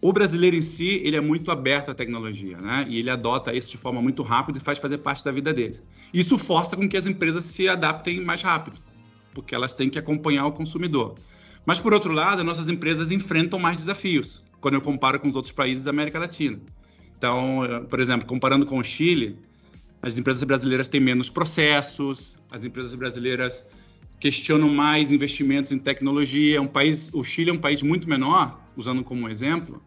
o 0.00 0.12
brasileiro 0.12 0.56
em 0.56 0.60
si 0.60 1.00
ele 1.04 1.16
é 1.16 1.20
muito 1.20 1.50
aberto 1.50 1.90
à 1.90 1.94
tecnologia, 1.94 2.56
né? 2.58 2.86
E 2.88 2.98
ele 2.98 3.10
adota 3.10 3.54
isso 3.54 3.70
de 3.70 3.76
forma 3.76 4.00
muito 4.00 4.22
rápida 4.22 4.58
e 4.58 4.60
faz 4.60 4.78
fazer 4.78 4.98
parte 4.98 5.24
da 5.24 5.32
vida 5.32 5.52
dele. 5.52 5.80
Isso 6.12 6.38
força 6.38 6.76
com 6.76 6.88
que 6.88 6.96
as 6.96 7.06
empresas 7.06 7.44
se 7.44 7.68
adaptem 7.68 8.24
mais 8.24 8.42
rápido, 8.42 8.76
porque 9.34 9.54
elas 9.54 9.74
têm 9.74 9.90
que 9.90 9.98
acompanhar 9.98 10.46
o 10.46 10.52
consumidor. 10.52 11.14
Mas 11.66 11.78
por 11.78 11.92
outro 11.92 12.12
lado, 12.12 12.44
nossas 12.44 12.68
empresas 12.68 13.10
enfrentam 13.10 13.58
mais 13.58 13.76
desafios 13.76 14.42
quando 14.60 14.74
eu 14.74 14.80
comparo 14.80 15.20
com 15.20 15.28
os 15.28 15.36
outros 15.36 15.52
países 15.52 15.84
da 15.84 15.90
América 15.90 16.18
Latina. 16.18 16.60
Então, 17.18 17.84
por 17.90 17.98
exemplo, 17.98 18.26
comparando 18.26 18.64
com 18.64 18.78
o 18.78 18.84
Chile, 18.84 19.36
as 20.00 20.16
empresas 20.16 20.44
brasileiras 20.44 20.86
têm 20.86 21.00
menos 21.00 21.28
processos, 21.28 22.36
as 22.48 22.64
empresas 22.64 22.94
brasileiras 22.94 23.64
questionam 24.20 24.68
mais 24.68 25.10
investimentos 25.10 25.72
em 25.72 25.78
tecnologia. 25.78 26.58
É 26.58 26.60
um 26.60 26.68
país, 26.68 27.10
o 27.12 27.24
Chile 27.24 27.50
é 27.50 27.52
um 27.52 27.58
país 27.58 27.82
muito 27.82 28.08
menor, 28.08 28.60
usando 28.76 29.02
como 29.02 29.28
exemplo, 29.28 29.82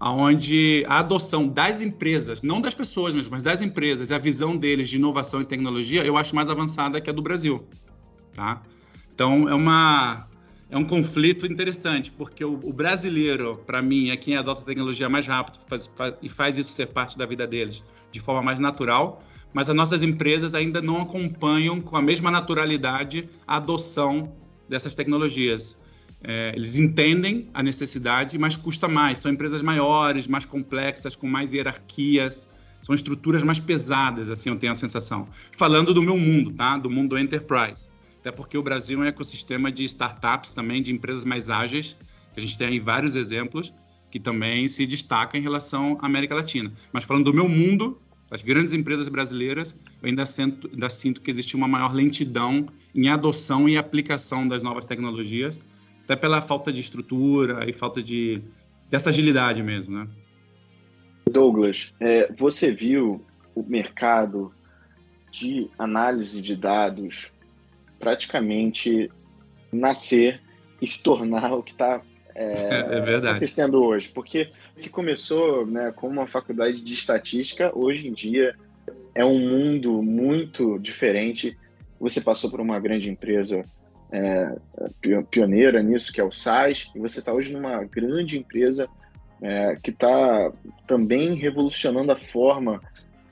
aonde 0.00 0.84
a 0.88 0.98
adoção 0.98 1.46
das 1.46 1.80
empresas, 1.80 2.42
não 2.42 2.60
das 2.60 2.74
pessoas 2.74 3.14
mesmo, 3.14 3.30
mas 3.30 3.44
das 3.44 3.62
empresas, 3.62 4.10
a 4.10 4.18
visão 4.18 4.56
deles 4.56 4.88
de 4.88 4.96
inovação 4.96 5.40
e 5.40 5.44
tecnologia, 5.44 6.04
eu 6.04 6.16
acho 6.16 6.34
mais 6.34 6.50
avançada 6.50 7.00
que 7.00 7.08
a 7.08 7.12
do 7.12 7.22
Brasil, 7.22 7.64
tá? 8.34 8.60
Então 9.14 9.48
é 9.48 9.54
uma 9.54 10.28
é 10.74 10.76
um 10.76 10.84
conflito 10.84 11.46
interessante, 11.46 12.10
porque 12.10 12.44
o, 12.44 12.54
o 12.54 12.72
brasileiro, 12.72 13.62
para 13.64 13.80
mim, 13.80 14.10
é 14.10 14.16
quem 14.16 14.36
adota 14.36 14.62
a 14.62 14.64
tecnologia 14.64 15.08
mais 15.08 15.24
rápido 15.24 15.60
faz, 15.68 15.88
faz, 15.94 16.14
e 16.20 16.28
faz 16.28 16.58
isso 16.58 16.70
ser 16.70 16.86
parte 16.86 17.16
da 17.16 17.24
vida 17.24 17.46
deles 17.46 17.80
de 18.10 18.18
forma 18.18 18.42
mais 18.42 18.58
natural, 18.58 19.22
mas 19.52 19.70
as 19.70 19.76
nossas 19.76 20.02
empresas 20.02 20.52
ainda 20.52 20.82
não 20.82 21.00
acompanham 21.00 21.80
com 21.80 21.96
a 21.96 22.02
mesma 22.02 22.28
naturalidade 22.28 23.30
a 23.46 23.58
adoção 23.58 24.34
dessas 24.68 24.96
tecnologias. 24.96 25.78
É, 26.20 26.52
eles 26.56 26.76
entendem 26.76 27.48
a 27.54 27.62
necessidade, 27.62 28.36
mas 28.36 28.56
custa 28.56 28.88
mais. 28.88 29.20
São 29.20 29.30
empresas 29.30 29.62
maiores, 29.62 30.26
mais 30.26 30.44
complexas, 30.44 31.14
com 31.14 31.28
mais 31.28 31.52
hierarquias, 31.52 32.48
são 32.82 32.96
estruturas 32.96 33.44
mais 33.44 33.60
pesadas, 33.60 34.28
assim 34.28 34.50
eu 34.50 34.56
tenho 34.56 34.72
a 34.72 34.76
sensação. 34.76 35.28
Falando 35.52 35.94
do 35.94 36.02
meu 36.02 36.18
mundo, 36.18 36.50
tá? 36.50 36.76
Do 36.76 36.90
mundo 36.90 37.16
enterprise 37.16 37.93
até 38.24 38.32
porque 38.32 38.56
o 38.56 38.62
Brasil 38.62 39.02
é 39.02 39.04
um 39.04 39.06
ecossistema 39.06 39.70
de 39.70 39.84
startups 39.84 40.54
também, 40.54 40.80
de 40.80 40.90
empresas 40.90 41.26
mais 41.26 41.50
ágeis. 41.50 41.94
A 42.34 42.40
gente 42.40 42.56
tem 42.56 42.68
aí 42.68 42.80
vários 42.80 43.16
exemplos 43.16 43.70
que 44.10 44.18
também 44.18 44.66
se 44.66 44.86
destacam 44.86 45.38
em 45.38 45.42
relação 45.42 45.98
à 46.00 46.06
América 46.06 46.34
Latina. 46.34 46.72
Mas 46.90 47.04
falando 47.04 47.26
do 47.26 47.34
meu 47.34 47.46
mundo, 47.46 48.00
das 48.30 48.42
grandes 48.42 48.72
empresas 48.72 49.08
brasileiras, 49.08 49.76
eu 50.02 50.08
ainda 50.08 50.24
sinto, 50.24 50.70
ainda 50.72 50.88
sinto 50.88 51.20
que 51.20 51.30
existe 51.30 51.54
uma 51.54 51.68
maior 51.68 51.92
lentidão 51.92 52.66
em 52.94 53.10
adoção 53.10 53.68
e 53.68 53.76
aplicação 53.76 54.48
das 54.48 54.62
novas 54.62 54.86
tecnologias, 54.86 55.60
até 56.04 56.16
pela 56.16 56.40
falta 56.40 56.72
de 56.72 56.80
estrutura 56.80 57.68
e 57.68 57.74
falta 57.74 58.02
de 58.02 58.40
dessa 58.88 59.10
agilidade 59.10 59.62
mesmo, 59.62 59.98
né? 59.98 60.08
Douglas, 61.30 61.92
é, 62.00 62.32
você 62.32 62.72
viu 62.72 63.22
o 63.54 63.62
mercado 63.62 64.50
de 65.30 65.68
análise 65.78 66.40
de 66.40 66.56
dados 66.56 67.34
praticamente 68.04 69.10
nascer 69.72 70.42
e 70.80 70.86
se 70.86 71.02
tornar 71.02 71.54
o 71.54 71.62
que 71.62 71.72
está 71.72 72.02
é, 72.34 72.52
é 73.10 73.16
acontecendo 73.16 73.82
hoje. 73.82 74.10
Porque 74.10 74.50
o 74.76 74.80
que 74.80 74.90
começou 74.90 75.66
né, 75.66 75.90
como 75.96 76.12
uma 76.12 76.26
faculdade 76.26 76.82
de 76.82 76.92
estatística, 76.92 77.72
hoje 77.74 78.06
em 78.06 78.12
dia 78.12 78.54
é 79.14 79.24
um 79.24 79.38
mundo 79.38 80.02
muito 80.02 80.78
diferente. 80.78 81.56
Você 81.98 82.20
passou 82.20 82.50
por 82.50 82.60
uma 82.60 82.78
grande 82.78 83.08
empresa 83.08 83.64
é, 84.12 84.54
pioneira 85.30 85.82
nisso, 85.82 86.12
que 86.12 86.20
é 86.20 86.24
o 86.24 86.30
SAIS, 86.30 86.90
e 86.94 86.98
você 86.98 87.20
está 87.20 87.32
hoje 87.32 87.54
numa 87.54 87.84
grande 87.84 88.36
empresa 88.36 88.86
é, 89.40 89.76
que 89.82 89.90
está 89.90 90.52
também 90.86 91.32
revolucionando 91.32 92.12
a 92.12 92.16
forma 92.16 92.82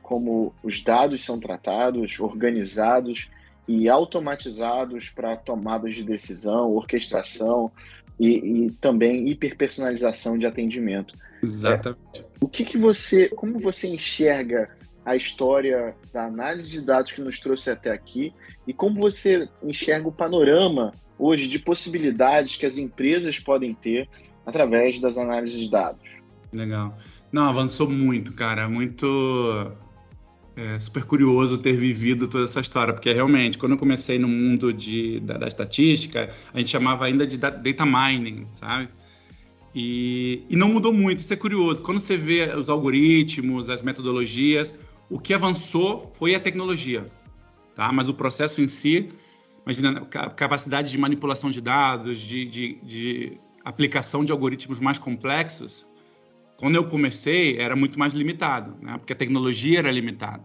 como 0.01 0.55
os 0.63 0.83
dados 0.83 1.23
são 1.23 1.39
tratados, 1.39 2.19
organizados 2.19 3.29
e 3.67 3.89
automatizados 3.89 5.09
para 5.09 5.37
tomadas 5.37 5.95
de 5.95 6.03
decisão, 6.03 6.71
orquestração 6.73 7.71
e, 8.19 8.67
e 8.67 8.71
também 8.73 9.29
hiperpersonalização 9.29 10.37
de 10.37 10.47
atendimento. 10.47 11.15
Exatamente. 11.43 12.01
É, 12.15 12.25
o 12.41 12.49
que, 12.49 12.65
que 12.65 12.79
você, 12.79 13.29
como 13.29 13.59
você 13.59 13.89
enxerga 13.89 14.71
a 15.05 15.17
história 15.17 15.97
da 16.13 16.27
análise 16.27 16.71
de 16.71 16.81
dados 16.81 17.13
que 17.13 17.21
nos 17.21 17.39
trouxe 17.39 17.71
até 17.71 17.91
aqui 17.91 18.33
e 18.67 18.73
como 18.73 19.01
você 19.01 19.49
enxerga 19.63 20.09
o 20.09 20.13
panorama 20.13 20.93
hoje 21.19 21.49
de 21.49 21.59
possibilidades 21.59 22.57
que 22.57 22.67
as 22.67 22.79
empresas 22.79 23.39
podem 23.39 23.75
ter 23.75 24.09
através 24.47 25.01
das 25.01 25.19
análises 25.19 25.59
de 25.59 25.71
dados. 25.71 26.09
Legal. 26.53 26.97
Não, 27.31 27.49
avançou 27.49 27.89
muito, 27.89 28.33
cara. 28.33 28.69
Muito 28.69 29.73
é, 30.57 30.79
super 30.79 31.05
curioso 31.05 31.59
ter 31.59 31.77
vivido 31.77 32.29
toda 32.29 32.45
essa 32.45 32.61
história, 32.61 32.93
porque 32.93 33.13
realmente, 33.13 33.57
quando 33.57 33.73
eu 33.73 33.79
comecei 33.79 34.19
no 34.19 34.29
mundo 34.29 34.73
de, 34.73 35.21
da, 35.21 35.39
da 35.39 35.49
estatística, 35.49 36.29
a 36.53 36.59
gente 36.59 36.71
chamava 36.71 37.05
ainda 37.05 37.27
de 37.27 37.39
data 37.39 37.87
mining, 37.87 38.47
sabe? 38.53 38.89
E, 39.75 40.45
e, 40.51 40.57
não 40.57 40.69
mudou 40.69 40.93
muito, 40.93 41.21
isso 41.21 41.33
é 41.33 41.37
curioso. 41.37 41.81
Quando 41.81 41.99
você 41.99 42.17
vê 42.17 42.55
os 42.55 42.69
algoritmos, 42.69 43.71
as 43.71 43.81
metodologias, 43.81 44.75
o 45.09 45.19
que 45.19 45.33
avançou 45.33 46.13
foi 46.19 46.35
a 46.35 46.41
tecnologia, 46.41 47.11
tá? 47.75 47.91
Mas 47.91 48.11
o 48.11 48.15
processo 48.15 48.61
em 48.61 48.67
si, 48.67 49.09
imagina 49.65 50.07
a 50.15 50.31
capacidade 50.31 50.91
de 50.91 50.99
manipulação 50.99 51.51
de 51.51 51.63
dados, 51.63 52.19
de, 52.19 52.45
de, 52.45 52.79
de 52.83 53.39
aplicação 53.65 54.23
de 54.23 54.33
algoritmos 54.33 54.79
mais 54.79 54.99
complexos, 54.99 55.87
quando 56.63 56.77
eu 56.77 56.85
comecei, 56.85 57.59
era 57.59 57.75
muito 57.75 57.99
mais 57.99 58.15
limitado, 58.15 58.77
né? 58.81 58.97
porque 58.97 59.13
a 59.13 59.17
tecnologia 59.17 59.81
era 59.81 59.91
limitada. 59.91 60.45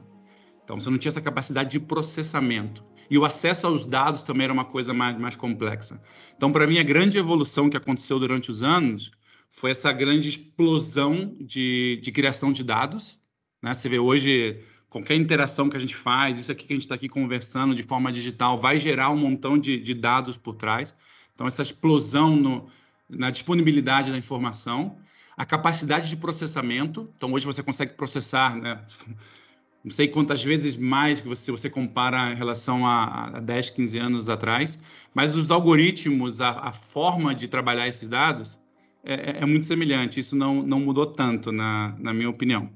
Então, 0.64 0.80
você 0.80 0.90
não 0.90 0.98
tinha 0.98 1.12
essa 1.12 1.22
capacidade 1.22 1.70
de 1.70 1.80
processamento. 1.80 2.84
E 3.08 3.20
o 3.20 3.24
acesso 3.24 3.68
aos 3.68 3.86
dados 3.86 4.24
também 4.24 4.46
era 4.46 4.52
uma 4.52 4.66
coisa 4.66 4.96
mais, 4.96 5.16
mais 5.22 5.36
complexa. 5.36 6.02
Então, 6.36 6.52
para 6.52 6.66
mim, 6.66 6.80
a 6.80 6.84
grande 6.84 7.20
evolução 7.20 7.70
que 7.70 7.78
aconteceu 7.78 8.18
durante 8.18 8.50
os 8.50 8.64
anos 8.64 9.12
foi 9.52 9.70
essa 9.70 9.92
grande 9.92 10.30
explosão 10.30 11.36
de, 11.40 12.00
de 12.02 12.12
criação 12.12 12.52
de 12.52 12.64
dados. 12.64 13.20
Né? 13.62 13.76
Você 13.76 13.88
vê 13.88 14.00
hoje, 14.00 14.60
qualquer 14.90 15.18
interação 15.18 15.70
que 15.70 15.78
a 15.78 15.80
gente 15.80 15.96
faz, 15.96 16.40
isso 16.40 16.52
aqui 16.52 16.66
que 16.66 16.74
a 16.74 16.76
gente 16.76 16.86
está 16.86 16.96
aqui 16.96 17.08
conversando 17.08 17.76
de 17.76 17.84
forma 17.84 18.12
digital, 18.12 18.60
vai 18.60 18.80
gerar 18.80 19.12
um 19.12 19.18
montão 19.18 19.56
de, 19.56 19.78
de 19.78 19.94
dados 19.94 20.36
por 20.36 20.56
trás. 20.56 20.96
Então, 21.36 21.46
essa 21.46 21.62
explosão 21.62 22.36
no, 22.36 22.68
na 23.08 23.30
disponibilidade 23.30 24.10
da 24.10 24.18
informação 24.18 24.98
a 25.38 25.46
capacidade 25.46 26.10
de 26.10 26.18
processamento. 26.18 27.08
Então, 27.16 27.32
hoje 27.32 27.46
você 27.46 27.62
consegue 27.62 27.94
processar, 27.94 28.56
né? 28.56 28.82
não 29.86 29.92
sei 29.92 30.08
quantas 30.08 30.44
vezes 30.44 30.76
mais 30.76 31.22
que 31.22 31.28
você, 31.28 31.52
você 31.52 31.70
compara 31.70 32.32
em 32.34 32.36
relação 32.36 32.86
a, 32.86 33.38
a 33.38 33.40
10, 33.40 33.70
15 33.70 33.98
anos 34.00 34.28
atrás, 34.28 34.80
mas 35.14 35.38
os 35.38 35.52
algoritmos, 35.52 36.42
a, 36.42 36.50
a 36.50 36.74
forma 36.74 37.36
de 37.36 37.48
trabalhar 37.48 37.88
esses 37.88 38.10
dados 38.10 38.60
é, 39.04 39.14
é, 39.14 39.38
é, 39.44 39.46
muito 39.46 39.68
semelhante. 39.68 40.20
Isso 40.20 40.36
não, 40.36 40.64
não 40.64 40.80
mudou 40.80 41.06
tanto, 41.06 41.52
na, 41.52 41.96
na 42.00 42.14
minha 42.14 42.30
opinião. 42.30 42.70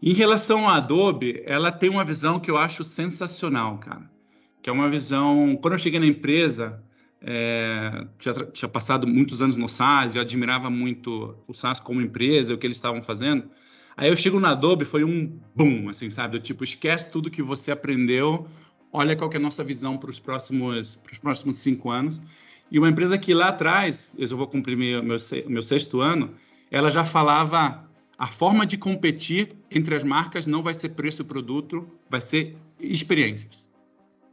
Em 0.00 0.14
relação 0.14 0.68
à 0.68 0.76
Adobe, 0.76 1.42
ela 1.44 1.70
tem 1.70 1.90
uma 1.90 2.04
visão 2.04 2.40
que 2.40 2.50
eu 2.50 2.56
acho 2.56 2.82
sensacional, 2.84 3.78
cara. 3.78 4.10
Que 4.62 4.70
é 4.70 4.72
uma 4.72 4.88
visão. 4.88 5.56
Quando 5.60 5.74
eu 5.74 5.78
cheguei 5.78 6.00
na 6.00 6.06
empresa, 6.06 6.82
é, 7.24 8.06
tinha, 8.18 8.34
tinha, 8.52 8.68
passado 8.68 9.06
muitos 9.06 9.40
anos 9.40 9.56
no 9.56 9.68
SaaS, 9.68 10.16
eu 10.16 10.22
admirava 10.22 10.68
muito 10.68 11.36
o 11.46 11.54
SaaS 11.54 11.78
como 11.78 12.00
empresa, 12.00 12.54
o 12.54 12.58
que 12.58 12.66
eles 12.66 12.76
estavam 12.76 13.00
fazendo. 13.00 13.44
Aí 13.96 14.08
eu 14.08 14.16
chego 14.16 14.40
na 14.40 14.50
Adobe, 14.50 14.84
foi 14.84 15.04
um 15.04 15.38
boom, 15.54 15.88
assim, 15.88 16.10
sabe? 16.10 16.36
Eu, 16.36 16.40
tipo, 16.40 16.64
esquece 16.64 17.10
tudo 17.10 17.30
que 17.30 17.42
você 17.42 17.70
aprendeu, 17.70 18.46
olha 18.92 19.14
qual 19.14 19.30
é 19.32 19.36
a 19.36 19.40
nossa 19.40 19.62
visão 19.62 19.96
para 19.96 20.10
os 20.10 20.18
próximos, 20.18 21.00
próximos 21.20 21.56
cinco 21.56 21.90
anos. 21.90 22.20
E 22.70 22.78
uma 22.78 22.88
empresa 22.88 23.18
que 23.18 23.34
lá 23.34 23.48
atrás, 23.48 24.16
eu 24.18 24.36
vou 24.36 24.46
cumprir 24.46 24.76
meu, 24.76 25.02
meu, 25.02 25.18
meu 25.46 25.62
sexto 25.62 26.00
ano, 26.00 26.34
ela 26.70 26.90
já 26.90 27.04
falava 27.04 27.86
a 28.18 28.26
forma 28.26 28.64
de 28.64 28.76
competir 28.78 29.48
entre 29.70 29.94
as 29.94 30.04
marcas 30.04 30.46
não 30.46 30.62
vai 30.62 30.74
ser 30.74 30.90
preço 30.90 31.24
produto, 31.24 31.86
vai 32.08 32.20
ser 32.20 32.56
experiências. 32.80 33.70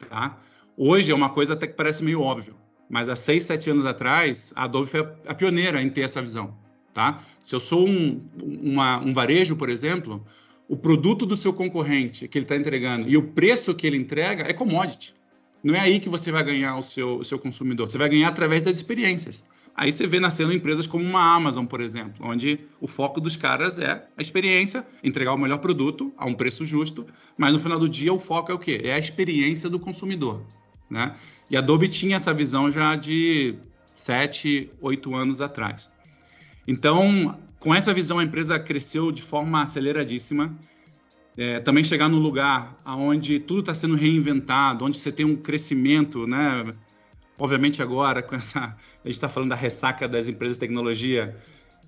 Tá? 0.09 0.37
Hoje 0.77 1.11
é 1.11 1.15
uma 1.15 1.29
coisa 1.29 1.53
até 1.53 1.67
que 1.67 1.73
parece 1.73 2.03
meio 2.03 2.21
óbvio. 2.21 2.55
Mas 2.89 3.07
há 3.07 3.15
seis, 3.15 3.43
sete 3.43 3.69
anos 3.69 3.85
atrás, 3.85 4.51
a 4.55 4.63
Adobe 4.63 4.89
foi 4.89 5.07
a 5.27 5.35
pioneira 5.35 5.81
em 5.81 5.89
ter 5.89 6.01
essa 6.01 6.21
visão. 6.21 6.55
Tá? 6.93 7.23
Se 7.41 7.55
eu 7.55 7.59
sou 7.59 7.87
um, 7.87 8.19
uma, 8.43 8.97
um 8.97 9.13
varejo, 9.13 9.55
por 9.55 9.69
exemplo, 9.69 10.25
o 10.67 10.75
produto 10.75 11.25
do 11.25 11.37
seu 11.37 11.53
concorrente 11.53 12.27
que 12.27 12.37
ele 12.37 12.45
está 12.45 12.55
entregando 12.55 13.07
e 13.07 13.15
o 13.15 13.23
preço 13.23 13.75
que 13.75 13.85
ele 13.85 13.97
entrega 13.97 14.43
é 14.43 14.53
commodity. 14.53 15.13
Não 15.63 15.75
é 15.75 15.79
aí 15.79 15.99
que 15.99 16.09
você 16.09 16.31
vai 16.31 16.43
ganhar 16.43 16.77
o 16.77 16.81
seu, 16.81 17.17
o 17.17 17.23
seu 17.23 17.37
consumidor. 17.37 17.89
Você 17.89 17.97
vai 17.97 18.09
ganhar 18.09 18.29
através 18.29 18.63
das 18.63 18.77
experiências. 18.77 19.45
Aí 19.75 19.91
você 19.91 20.07
vê 20.07 20.19
nascendo 20.19 20.51
empresas 20.51 20.85
como 20.85 21.03
uma 21.03 21.35
Amazon, 21.35 21.65
por 21.65 21.79
exemplo, 21.79 22.25
onde 22.25 22.59
o 22.81 22.87
foco 22.87 23.21
dos 23.21 23.35
caras 23.35 23.79
é 23.79 24.05
a 24.17 24.21
experiência, 24.21 24.85
entregar 25.03 25.33
o 25.33 25.37
melhor 25.37 25.59
produto 25.59 26.13
a 26.17 26.25
um 26.25 26.33
preço 26.33 26.65
justo, 26.65 27.05
mas 27.37 27.53
no 27.53 27.59
final 27.59 27.79
do 27.79 27.87
dia 27.87 28.13
o 28.13 28.19
foco 28.19 28.51
é 28.51 28.55
o 28.55 28.59
quê? 28.59 28.81
É 28.83 28.93
a 28.93 28.99
experiência 28.99 29.69
do 29.69 29.79
consumidor. 29.79 30.43
Né? 30.89 31.15
E 31.49 31.55
a 31.55 31.59
Adobe 31.59 31.87
tinha 31.87 32.15
essa 32.15 32.33
visão 32.33 32.71
já 32.71 32.95
de 32.95 33.55
sete, 33.95 34.71
oito 34.81 35.13
anos 35.15 35.41
atrás. 35.41 35.89
Então, 36.67 37.37
com 37.59 37.75
essa 37.75 37.93
visão, 37.93 38.19
a 38.19 38.23
empresa 38.23 38.57
cresceu 38.59 39.11
de 39.11 39.21
forma 39.21 39.61
aceleradíssima. 39.61 40.55
É, 41.37 41.59
também 41.59 41.83
chegar 41.83 42.09
no 42.09 42.17
lugar 42.17 42.77
onde 42.85 43.39
tudo 43.39 43.61
está 43.61 43.73
sendo 43.73 43.95
reinventado, 43.95 44.83
onde 44.83 44.99
você 44.99 45.11
tem 45.11 45.25
um 45.25 45.35
crescimento, 45.35 46.27
né? 46.27 46.73
Obviamente 47.37 47.81
agora, 47.81 48.21
com 48.21 48.35
essa, 48.35 48.59
a 48.59 49.07
gente 49.07 49.15
está 49.15 49.29
falando 49.29 49.49
da 49.49 49.55
ressaca 49.55 50.07
das 50.07 50.27
empresas 50.27 50.57
de 50.57 50.59
tecnologia, 50.59 51.37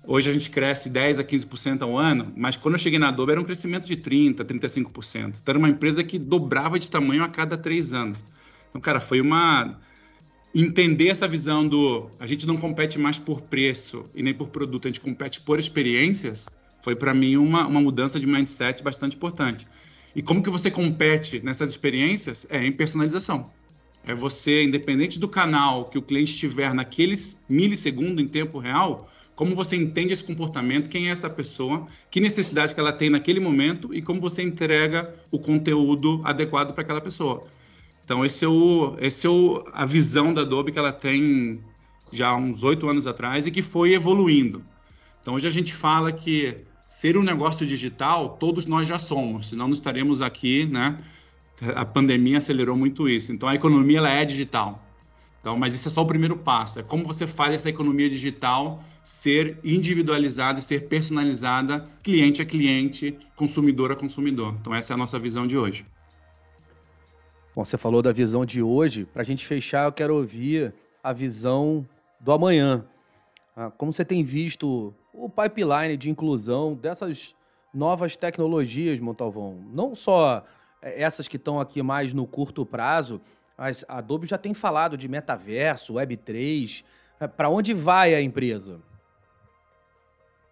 hoje 0.04 0.30
a 0.30 0.32
gente 0.32 0.48
cresce 0.48 0.88
10 0.88 1.20
a 1.20 1.24
15% 1.24 1.82
ao 1.82 1.98
ano, 1.98 2.32
mas 2.34 2.56
quando 2.56 2.74
eu 2.74 2.78
cheguei 2.78 2.98
na 2.98 3.08
Adobe 3.08 3.32
era 3.32 3.40
um 3.40 3.44
crescimento 3.44 3.86
de 3.86 3.96
30, 3.96 4.42
35%. 4.44 5.34
Então 5.42 5.52
era 5.52 5.58
uma 5.58 5.68
empresa 5.68 6.02
que 6.02 6.18
dobrava 6.18 6.78
de 6.78 6.90
tamanho 6.90 7.22
a 7.22 7.28
cada 7.28 7.58
três 7.58 7.92
anos. 7.92 8.18
Então, 8.72 8.80
cara, 8.80 9.00
foi 9.00 9.20
uma 9.20 9.78
entender 10.54 11.08
essa 11.08 11.28
visão 11.28 11.68
do 11.68 12.08
a 12.18 12.26
gente 12.26 12.46
não 12.46 12.56
compete 12.56 12.98
mais 12.98 13.18
por 13.18 13.42
preço 13.42 14.04
e 14.14 14.22
nem 14.22 14.32
por 14.32 14.48
produto, 14.48 14.88
a 14.88 14.90
gente 14.90 15.00
compete 15.00 15.40
por 15.40 15.58
experiências, 15.58 16.46
foi 16.80 16.96
para 16.96 17.12
mim 17.12 17.36
uma, 17.36 17.66
uma 17.66 17.80
mudança 17.80 18.18
de 18.18 18.26
mindset 18.26 18.82
bastante 18.82 19.14
importante. 19.14 19.66
E 20.16 20.22
como 20.22 20.42
que 20.42 20.50
você 20.50 20.70
compete 20.70 21.40
nessas 21.42 21.70
experiências? 21.70 22.46
É 22.50 22.64
em 22.64 22.72
personalização. 22.72 23.50
É 24.04 24.14
você, 24.14 24.64
independente 24.64 25.18
do 25.18 25.28
canal 25.28 25.84
que 25.86 25.96
o 25.98 26.02
cliente 26.02 26.32
estiver 26.32 26.74
naqueles 26.74 27.38
milissegundos 27.48 28.22
em 28.22 28.26
tempo 28.26 28.58
real, 28.58 29.08
como 29.34 29.54
você 29.54 29.76
entende 29.76 30.12
esse 30.12 30.24
comportamento, 30.24 30.88
quem 30.88 31.08
é 31.08 31.10
essa 31.10 31.30
pessoa, 31.30 31.86
que 32.10 32.20
necessidade 32.20 32.74
que 32.74 32.80
ela 32.80 32.92
tem 32.92 33.10
naquele 33.10 33.40
momento 33.40 33.94
e 33.94 34.02
como 34.02 34.20
você 34.20 34.42
entrega 34.42 35.14
o 35.30 35.38
conteúdo 35.38 36.20
adequado 36.24 36.74
para 36.74 36.82
aquela 36.82 37.00
pessoa. 37.00 37.46
Então, 38.04 38.24
esse 38.24 38.44
é, 38.44 38.48
o, 38.48 38.96
esse 39.00 39.26
é 39.26 39.30
o, 39.30 39.64
a 39.72 39.86
visão 39.86 40.34
da 40.34 40.42
Adobe 40.42 40.72
que 40.72 40.78
ela 40.78 40.92
tem 40.92 41.60
já 42.12 42.28
há 42.28 42.36
uns 42.36 42.62
oito 42.62 42.88
anos 42.88 43.06
atrás 43.06 43.46
e 43.46 43.50
que 43.50 43.62
foi 43.62 43.94
evoluindo. 43.94 44.62
Então, 45.20 45.34
hoje 45.34 45.46
a 45.46 45.50
gente 45.50 45.72
fala 45.72 46.12
que 46.12 46.56
ser 46.88 47.16
um 47.16 47.22
negócio 47.22 47.66
digital, 47.66 48.36
todos 48.38 48.66
nós 48.66 48.86
já 48.86 48.98
somos, 48.98 49.48
senão 49.48 49.66
não 49.66 49.72
estaremos 49.72 50.20
aqui, 50.20 50.66
né? 50.66 50.98
A 51.74 51.84
pandemia 51.84 52.38
acelerou 52.38 52.76
muito 52.76 53.08
isso. 53.08 53.32
Então, 53.32 53.48
a 53.48 53.54
economia 53.54 53.98
ela 53.98 54.10
é 54.10 54.24
digital. 54.24 54.84
Então, 55.40 55.56
mas 55.56 55.74
isso 55.74 55.88
é 55.88 55.90
só 55.90 56.02
o 56.02 56.06
primeiro 56.06 56.36
passo. 56.36 56.80
É 56.80 56.82
como 56.82 57.04
você 57.04 57.26
faz 57.26 57.54
essa 57.54 57.68
economia 57.68 58.10
digital 58.10 58.82
ser 59.02 59.58
individualizada 59.64 60.60
ser 60.60 60.86
personalizada, 60.86 61.88
cliente 62.02 62.40
a 62.40 62.44
cliente, 62.44 63.18
consumidor 63.34 63.90
a 63.90 63.96
consumidor. 63.96 64.54
Então, 64.60 64.74
essa 64.74 64.92
é 64.92 64.94
a 64.94 64.96
nossa 64.96 65.18
visão 65.18 65.46
de 65.46 65.56
hoje. 65.56 65.84
Bom, 67.54 67.66
você 67.66 67.76
falou 67.76 68.00
da 68.00 68.12
visão 68.12 68.46
de 68.46 68.62
hoje. 68.62 69.04
Para 69.04 69.20
a 69.20 69.24
gente 69.24 69.44
fechar, 69.44 69.84
eu 69.84 69.92
quero 69.92 70.14
ouvir 70.16 70.72
a 71.04 71.12
visão 71.12 71.86
do 72.18 72.32
amanhã. 72.32 72.82
Ah, 73.54 73.70
como 73.70 73.92
você 73.92 74.06
tem 74.06 74.24
visto 74.24 74.94
o 75.12 75.28
pipeline 75.28 75.98
de 75.98 76.08
inclusão 76.08 76.74
dessas 76.74 77.34
novas 77.72 78.16
tecnologias, 78.16 78.98
Montalvão? 79.00 79.58
Não 79.70 79.94
só 79.94 80.42
é, 80.80 81.02
essas 81.02 81.28
que 81.28 81.36
estão 81.36 81.60
aqui 81.60 81.82
mais 81.82 82.14
no 82.14 82.26
curto 82.26 82.64
prazo, 82.64 83.20
mas 83.58 83.84
a 83.86 83.98
Adobe 83.98 84.26
já 84.26 84.38
tem 84.38 84.54
falado 84.54 84.96
de 84.96 85.06
metaverso, 85.06 85.92
Web3. 85.92 86.82
É, 87.20 87.26
Para 87.26 87.50
onde 87.50 87.74
vai 87.74 88.14
a 88.14 88.22
empresa? 88.22 88.80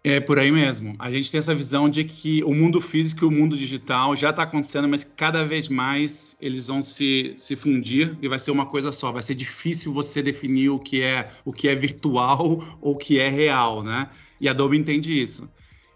É 0.03 0.19
por 0.19 0.39
aí 0.39 0.51
mesmo. 0.51 0.95
A 0.97 1.11
gente 1.11 1.31
tem 1.31 1.37
essa 1.37 1.53
visão 1.53 1.87
de 1.87 2.03
que 2.03 2.43
o 2.43 2.55
mundo 2.55 2.81
físico 2.81 3.23
e 3.23 3.27
o 3.27 3.31
mundo 3.31 3.55
digital 3.55 4.15
já 4.15 4.31
está 4.31 4.41
acontecendo, 4.41 4.87
mas 4.87 5.03
cada 5.15 5.45
vez 5.45 5.69
mais 5.69 6.35
eles 6.41 6.65
vão 6.65 6.81
se, 6.81 7.35
se 7.37 7.55
fundir 7.55 8.17
e 8.19 8.27
vai 8.27 8.39
ser 8.39 8.49
uma 8.49 8.65
coisa 8.65 8.91
só. 8.91 9.11
Vai 9.11 9.21
ser 9.21 9.35
difícil 9.35 9.93
você 9.93 10.23
definir 10.23 10.69
o 10.69 10.79
que 10.79 11.03
é 11.03 11.29
o 11.45 11.53
que 11.53 11.67
é 11.67 11.75
virtual 11.75 12.63
ou 12.81 12.93
o 12.93 12.97
que 12.97 13.19
é 13.19 13.29
real, 13.29 13.83
né? 13.83 14.09
E 14.39 14.47
a 14.47 14.51
Adobe 14.51 14.75
entende 14.75 15.21
isso. 15.21 15.47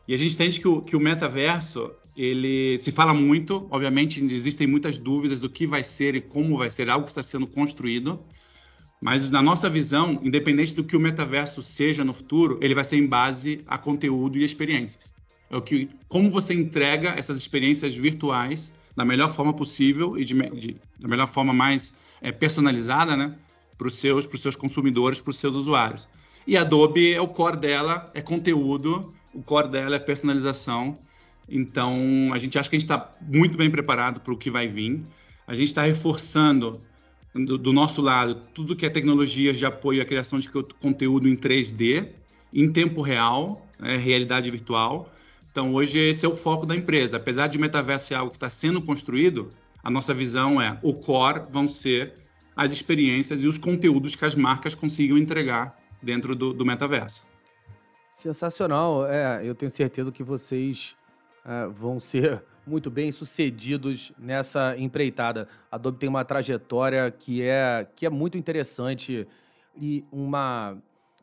E 0.07 0.13
a 0.13 0.17
gente 0.17 0.35
entende 0.35 0.59
que 0.59 0.67
o, 0.67 0.83
que 0.83 0.95
o 0.95 0.99
metaverso 0.99 1.91
ele 2.15 2.77
se 2.77 2.91
fala 2.91 3.13
muito, 3.13 3.67
obviamente 3.71 4.23
existem 4.23 4.67
muitas 4.67 4.99
dúvidas 4.99 5.39
do 5.39 5.49
que 5.49 5.65
vai 5.65 5.83
ser 5.83 6.15
e 6.15 6.21
como 6.21 6.59
vai 6.59 6.69
ser 6.69 6.91
algo 6.91 7.05
que 7.05 7.11
está 7.11 7.23
sendo 7.23 7.47
construído. 7.47 8.23
Mas 9.01 9.29
na 9.29 9.41
nossa 9.41 9.69
visão, 9.69 10.19
independente 10.23 10.73
do 10.73 10.84
que 10.84 10.95
o 10.95 10.99
metaverso 10.99 11.62
seja 11.62 12.03
no 12.03 12.13
futuro, 12.13 12.58
ele 12.62 12.73
vai 12.73 12.84
ser 12.84 12.97
em 12.97 13.05
base 13.05 13.62
a 13.67 13.77
conteúdo 13.77 14.38
e 14.38 14.43
experiências. 14.43 15.13
é 15.49 15.58
o 15.58 15.62
que, 15.62 15.89
como 16.08 16.29
você 16.29 16.53
entrega 16.53 17.10
essas 17.10 17.38
experiências 17.38 17.93
virtuais 17.93 18.71
da 18.95 19.05
melhor 19.05 19.29
forma 19.29 19.53
possível 19.53 20.17
e 20.17 20.23
de, 20.23 20.34
de 20.34 20.77
da 20.97 21.08
melhor 21.08 21.27
forma 21.27 21.53
mais 21.53 21.93
é, 22.21 22.31
personalizada, 22.31 23.15
né, 23.15 23.36
para 23.77 23.88
os 23.88 23.97
seus, 23.97 24.27
seus 24.41 24.55
consumidores, 24.55 25.19
para 25.19 25.31
os 25.31 25.38
seus 25.38 25.55
usuários. 25.55 26.08
E 26.47 26.55
a 26.55 26.62
Adobe, 26.62 27.13
é 27.13 27.19
o 27.19 27.27
core 27.27 27.58
dela 27.58 28.10
é 28.13 28.21
conteúdo, 28.21 29.13
o 29.34 29.41
core 29.41 29.67
dela 29.67 29.95
é 29.95 29.99
personalização. 29.99 30.97
Então, 31.49 32.31
a 32.34 32.39
gente 32.39 32.58
acha 32.58 32.69
que 32.69 32.75
a 32.75 32.79
gente 32.79 32.89
está 32.89 33.15
muito 33.21 33.58
bem 33.58 33.69
preparado 33.69 34.19
para 34.21 34.34
o 34.34 34.38
que 34.38 34.49
vai 34.49 34.67
vir. 34.67 35.03
A 35.45 35.53
gente 35.53 35.67
está 35.67 35.81
reforçando 35.81 36.81
do, 37.43 37.58
do, 37.58 37.74
nosso 37.74 38.02
lado 38.02 38.36
tudo 38.54 38.76
que 38.76 38.86
é 38.86 38.89
tecnologias 38.89 39.58
de 39.58 39.65
apoio 39.65 40.02
à 40.02 40.06
criação 40.06 40.39
de 40.39 40.50
conteúdo 40.80 41.28
em 41.28 41.36
3D, 41.36 42.08
em 42.54 42.71
tempo 42.71 43.02
real, 43.02 43.67
né, 43.78 43.98
realidade 43.98 44.50
virtual. 44.50 45.10
Então, 45.52 45.74
hoje 45.74 45.98
esse 45.98 46.26
é 46.26 46.30
o 46.30 46.36
foco 46.36 46.65
da 46.65 46.76
empresa. 46.76 47.17
Apesar 47.17 47.48
de 47.48 47.58
metaverso 47.58 48.08
ser 48.08 48.15
algo 48.15 48.32
que 48.32 48.38
está 48.38 48.50
sendo 48.50 48.82
construído, 48.82 49.50
a 49.84 49.89
nossa 49.89 50.13
visão 50.13 50.62
é 50.62 50.80
o 50.82 50.93
core 50.93 51.41
vão 51.52 51.67
ser 51.67 52.13
as 52.56 52.71
experiências 52.71 53.43
e 53.43 53.48
os 53.48 53.58
conteúdos 53.58 54.15
que 54.15 54.24
as 54.24 54.36
marcas 54.36 54.74
consigam 54.74 55.17
entregar 55.17 55.78
dentro 56.02 56.36
do, 56.36 56.54
do 56.54 56.65
metaverso. 56.65 57.24
Sensacional. 58.13 59.06
É, 59.06 59.41
eu 59.43 59.54
tenho 59.54 59.69
certeza 59.69 60.12
que 60.12 60.24
vocês 60.24 60.95
é, 61.45 61.67
vão 61.67 62.00
ser 62.00 62.41
muito 62.65 62.89
bem 62.89 63.12
sucedidos 63.12 64.12
nessa 64.17 64.75
empreitada. 64.78 65.47
A 65.71 65.75
Adobe 65.75 65.99
tem 65.99 66.10
uma 66.10 66.25
trajetória 66.25 67.12
que 67.12 67.41
é, 67.41 67.88
que 67.95 68.06
é 68.06 68.10
muito 68.10 68.38
interessante 68.38 69.28
e 69.75 70.04
uma, 70.12 70.78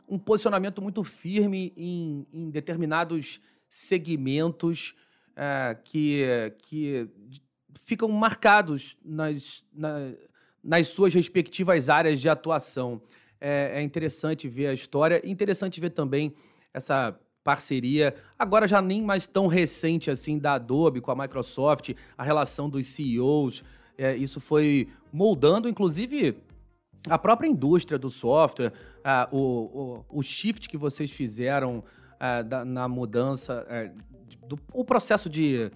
um 0.08 0.18
posicionamento 0.18 0.80
muito 0.80 1.02
firme 1.02 1.72
em, 1.76 2.26
em 2.32 2.50
determinados 2.50 3.40
segmentos 3.68 4.94
é, 5.34 5.76
que, 5.84 6.52
que 6.58 7.08
ficam 7.74 8.08
marcados 8.08 8.96
nas, 9.04 9.64
na, 9.72 10.12
nas 10.62 10.88
suas 10.88 11.14
respectivas 11.14 11.88
áreas 11.88 12.20
de 12.20 12.28
atuação. 12.28 13.02
É, 13.40 13.80
é 13.80 13.82
interessante 13.82 14.46
ver 14.46 14.68
a 14.68 14.72
história, 14.72 15.20
interessante 15.24 15.80
ver 15.80 15.90
também 15.90 16.34
essa 16.72 17.18
parceria, 17.44 18.14
agora 18.38 18.68
já 18.68 18.80
nem 18.80 19.02
mais 19.02 19.26
tão 19.26 19.46
recente 19.46 20.10
assim, 20.10 20.38
da 20.38 20.54
Adobe 20.54 21.00
com 21.00 21.10
a 21.10 21.16
Microsoft, 21.16 21.90
a 22.16 22.22
relação 22.22 22.68
dos 22.70 22.86
CEOs. 22.86 23.64
É, 23.98 24.16
isso 24.16 24.40
foi 24.40 24.88
moldando, 25.12 25.68
inclusive, 25.68 26.36
a 27.08 27.18
própria 27.18 27.48
indústria 27.48 27.98
do 27.98 28.10
software, 28.10 28.72
o, 29.30 29.38
o, 29.38 30.18
o, 30.18 30.22
shift 30.22 30.68
que 30.68 30.76
vocês 30.76 31.10
fizeram 31.10 31.82
da, 32.48 32.64
na 32.64 32.86
mudança, 32.86 33.66
é, 33.68 33.90
do, 34.46 34.58
o 34.72 34.84
processo 34.84 35.28
de, 35.28 35.70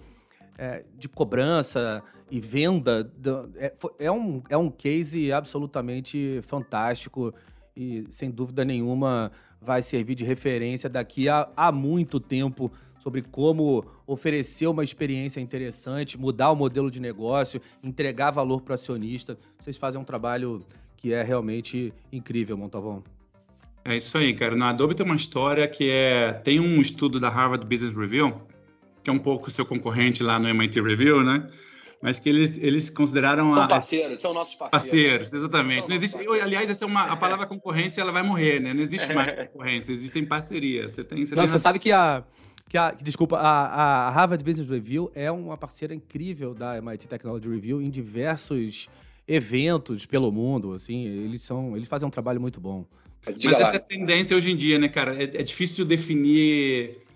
é, 0.57 0.83
de 0.97 1.09
cobrança 1.09 2.01
e 2.31 2.39
venda, 2.39 3.03
do, 3.03 3.51
é, 3.55 3.73
é, 3.99 4.11
um, 4.11 4.41
é 4.49 4.57
um 4.57 4.69
case 4.69 5.31
absolutamente 5.31 6.41
fantástico 6.43 7.33
e, 7.75 8.05
sem 8.09 8.31
dúvida 8.31 8.65
nenhuma, 8.65 9.31
vai 9.61 9.81
servir 9.81 10.15
de 10.15 10.23
referência 10.23 10.89
daqui 10.89 11.27
a, 11.27 11.49
a 11.55 11.71
muito 11.71 12.19
tempo 12.19 12.71
sobre 12.99 13.21
como 13.21 13.85
oferecer 14.05 14.67
uma 14.67 14.83
experiência 14.83 15.39
interessante, 15.39 16.17
mudar 16.17 16.51
o 16.51 16.55
modelo 16.55 16.91
de 16.91 16.99
negócio, 16.99 17.61
entregar 17.83 18.31
valor 18.31 18.61
para 18.61 18.71
o 18.71 18.75
acionista. 18.75 19.37
Vocês 19.59 19.77
fazem 19.77 19.99
um 19.99 20.03
trabalho 20.03 20.65
que 20.97 21.13
é 21.13 21.23
realmente 21.23 21.93
incrível, 22.11 22.57
Montalvão. 22.57 23.03
É 23.85 23.95
isso 23.95 24.17
aí, 24.17 24.33
cara. 24.33 24.55
Na 24.55 24.69
Adobe 24.69 24.95
tem 24.95 25.05
uma 25.05 25.15
história 25.15 25.65
que 25.67 25.89
é. 25.89 26.33
Tem 26.33 26.59
um 26.59 26.81
estudo 26.81 27.19
da 27.19 27.29
Harvard 27.29 27.65
Business 27.65 27.95
Review, 27.95 28.41
que 29.01 29.09
é 29.09 29.13
um 29.13 29.19
pouco 29.19 29.49
seu 29.49 29.65
concorrente 29.65 30.21
lá 30.21 30.37
no 30.37 30.49
MIT 30.49 30.81
Review, 30.81 31.23
né? 31.23 31.49
Mas 32.01 32.19
que 32.19 32.29
eles, 32.29 32.57
eles 32.57 32.89
consideraram... 32.89 33.53
São 33.53 33.63
a, 33.63 33.67
parceiros, 33.67 34.21
são 34.21 34.33
nossos 34.33 34.55
parceiros. 34.55 34.71
Parceiros, 34.71 35.33
exatamente. 35.33 35.89
Não 35.89 35.95
existe, 35.95 36.17
aliás, 36.41 36.69
essa 36.69 36.85
é 36.85 36.87
uma, 36.87 37.03
a 37.03 37.15
palavra 37.15 37.45
concorrência 37.45 38.01
ela 38.01 38.11
vai 38.11 38.23
morrer, 38.23 38.59
né? 38.59 38.73
Não 38.73 38.81
existe 38.81 39.11
mais 39.13 39.35
concorrência, 39.49 39.91
existem 39.91 40.25
parcerias. 40.25 40.93
Você 40.93 41.03
tem, 41.03 41.25
você 41.25 41.35
Não, 41.35 41.43
tem 41.43 41.51
você 41.51 41.59
sabe 41.59 41.79
que 41.79 41.91
a, 41.91 42.23
que 42.69 42.77
a, 42.77 42.91
desculpa, 42.91 43.37
a, 43.37 44.07
a, 44.07 44.09
Harvard 44.11 44.43
Business 44.43 44.69
Review 44.69 45.11
é 45.15 45.31
uma 45.31 45.57
parceira 45.57 45.95
incrível 45.95 46.53
da 46.53 46.77
MIT 46.77 47.07
Technology 47.07 47.49
Review 47.49 47.81
em 47.81 47.89
diversos 47.89 48.89
eventos 49.27 50.05
pelo 50.05 50.31
mundo, 50.31 50.73
assim, 50.73 51.05
eles 51.05 51.41
são, 51.41 51.75
eles 51.75 51.87
fazem 51.87 52.07
um 52.07 52.11
trabalho 52.11 52.39
muito 52.39 52.61
bom. 52.61 52.85
Mas, 53.25 53.43
Mas 53.43 53.59
essa 53.59 53.73
é 53.73 53.75
a 53.75 53.79
tendência 53.79 54.37
hoje 54.37 54.51
em 54.51 54.55
dia, 54.55 54.79
né, 54.79 54.87
cara? 54.87 55.21
É, 55.21 55.23
é 55.23 55.43
difícil 55.43 55.83
definir 55.83 56.91
é, 56.91 57.06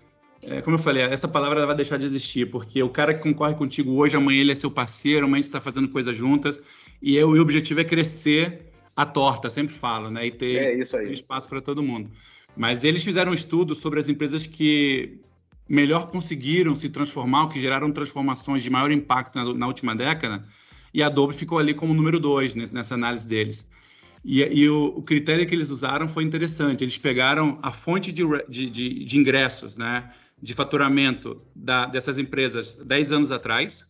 como 0.62 0.76
eu 0.76 0.78
falei, 0.78 1.02
essa 1.04 1.28
palavra 1.28 1.64
vai 1.66 1.76
deixar 1.76 1.96
de 1.96 2.04
existir, 2.04 2.50
porque 2.50 2.82
o 2.82 2.88
cara 2.88 3.14
que 3.14 3.20
concorre 3.20 3.54
contigo 3.54 3.92
hoje, 3.92 4.16
amanhã 4.16 4.40
ele 4.40 4.52
é 4.52 4.54
seu 4.54 4.70
parceiro, 4.70 5.26
amanhã 5.26 5.38
a 5.38 5.42
gente 5.42 5.48
está 5.48 5.60
fazendo 5.60 5.88
coisas 5.88 6.16
juntas, 6.16 6.60
e 7.00 7.14
eu, 7.14 7.28
o 7.28 7.40
objetivo 7.40 7.80
é 7.80 7.84
crescer 7.84 8.66
a 8.96 9.06
torta, 9.06 9.48
sempre 9.48 9.74
falo, 9.74 10.10
né? 10.10 10.26
E 10.26 10.30
ter, 10.32 10.56
é 10.56 11.12
espaço 11.12 11.48
para 11.48 11.60
todo 11.60 11.82
mundo. 11.82 12.10
Mas 12.56 12.84
eles 12.84 13.04
fizeram 13.04 13.32
um 13.32 13.34
estudo 13.34 13.74
sobre 13.74 14.00
as 14.00 14.08
empresas 14.08 14.46
que 14.46 15.20
melhor 15.68 16.10
conseguiram 16.10 16.74
se 16.74 16.90
transformar, 16.90 17.48
que 17.48 17.60
geraram 17.60 17.90
transformações 17.90 18.62
de 18.62 18.68
maior 18.68 18.90
impacto 18.90 19.36
na, 19.36 19.54
na 19.54 19.66
última 19.66 19.94
década, 19.94 20.44
e 20.92 21.02
a 21.02 21.06
Adobe 21.06 21.34
ficou 21.34 21.58
ali 21.58 21.72
como 21.72 21.94
número 21.94 22.20
dois 22.20 22.54
nessa 22.54 22.94
análise 22.94 23.26
deles. 23.26 23.64
E, 24.24 24.40
e 24.42 24.68
o, 24.68 24.86
o, 24.96 25.02
critério 25.02 25.46
que 25.46 25.54
eles 25.54 25.70
usaram 25.70 26.06
foi 26.06 26.22
interessante. 26.22 26.84
Eles 26.84 26.96
pegaram 26.98 27.58
a 27.62 27.72
fonte 27.72 28.12
de, 28.12 28.22
de, 28.48 28.70
de, 28.70 29.04
de 29.04 29.18
ingressos, 29.18 29.76
né? 29.76 30.10
De 30.42 30.54
faturamento 30.54 31.40
da, 31.54 31.86
dessas 31.86 32.18
empresas 32.18 32.74
10 32.74 33.12
anos 33.12 33.30
atrás, 33.30 33.86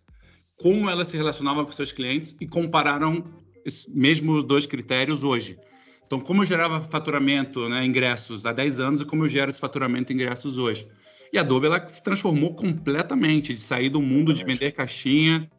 como 0.54 0.90
elas 0.90 1.08
se 1.08 1.16
relacionavam 1.16 1.64
com 1.64 1.72
seus 1.72 1.90
clientes 1.90 2.36
e 2.40 2.46
compararam 2.46 3.24
esses 3.64 3.92
mesmos 3.92 4.44
dois 4.44 4.66
critérios 4.66 5.24
hoje. 5.24 5.58
Então, 6.06 6.20
como 6.20 6.42
eu 6.42 6.46
gerava 6.46 6.80
faturamento, 6.80 7.68
né, 7.70 7.86
ingressos 7.86 8.44
há 8.44 8.52
10 8.52 8.80
anos 8.80 9.00
e 9.00 9.04
como 9.06 9.24
eu 9.24 9.28
gero 9.28 9.50
esse 9.50 9.58
faturamento 9.58 10.12
ingressos 10.12 10.58
hoje. 10.58 10.86
E 11.32 11.38
a 11.38 11.40
Adobe 11.40 11.66
ela 11.66 11.88
se 11.88 12.02
transformou 12.02 12.54
completamente, 12.54 13.54
de 13.54 13.60
sair 13.60 13.88
do 13.88 14.02
mundo 14.02 14.34
de 14.34 14.44
vender 14.44 14.72
caixinha, 14.72 15.50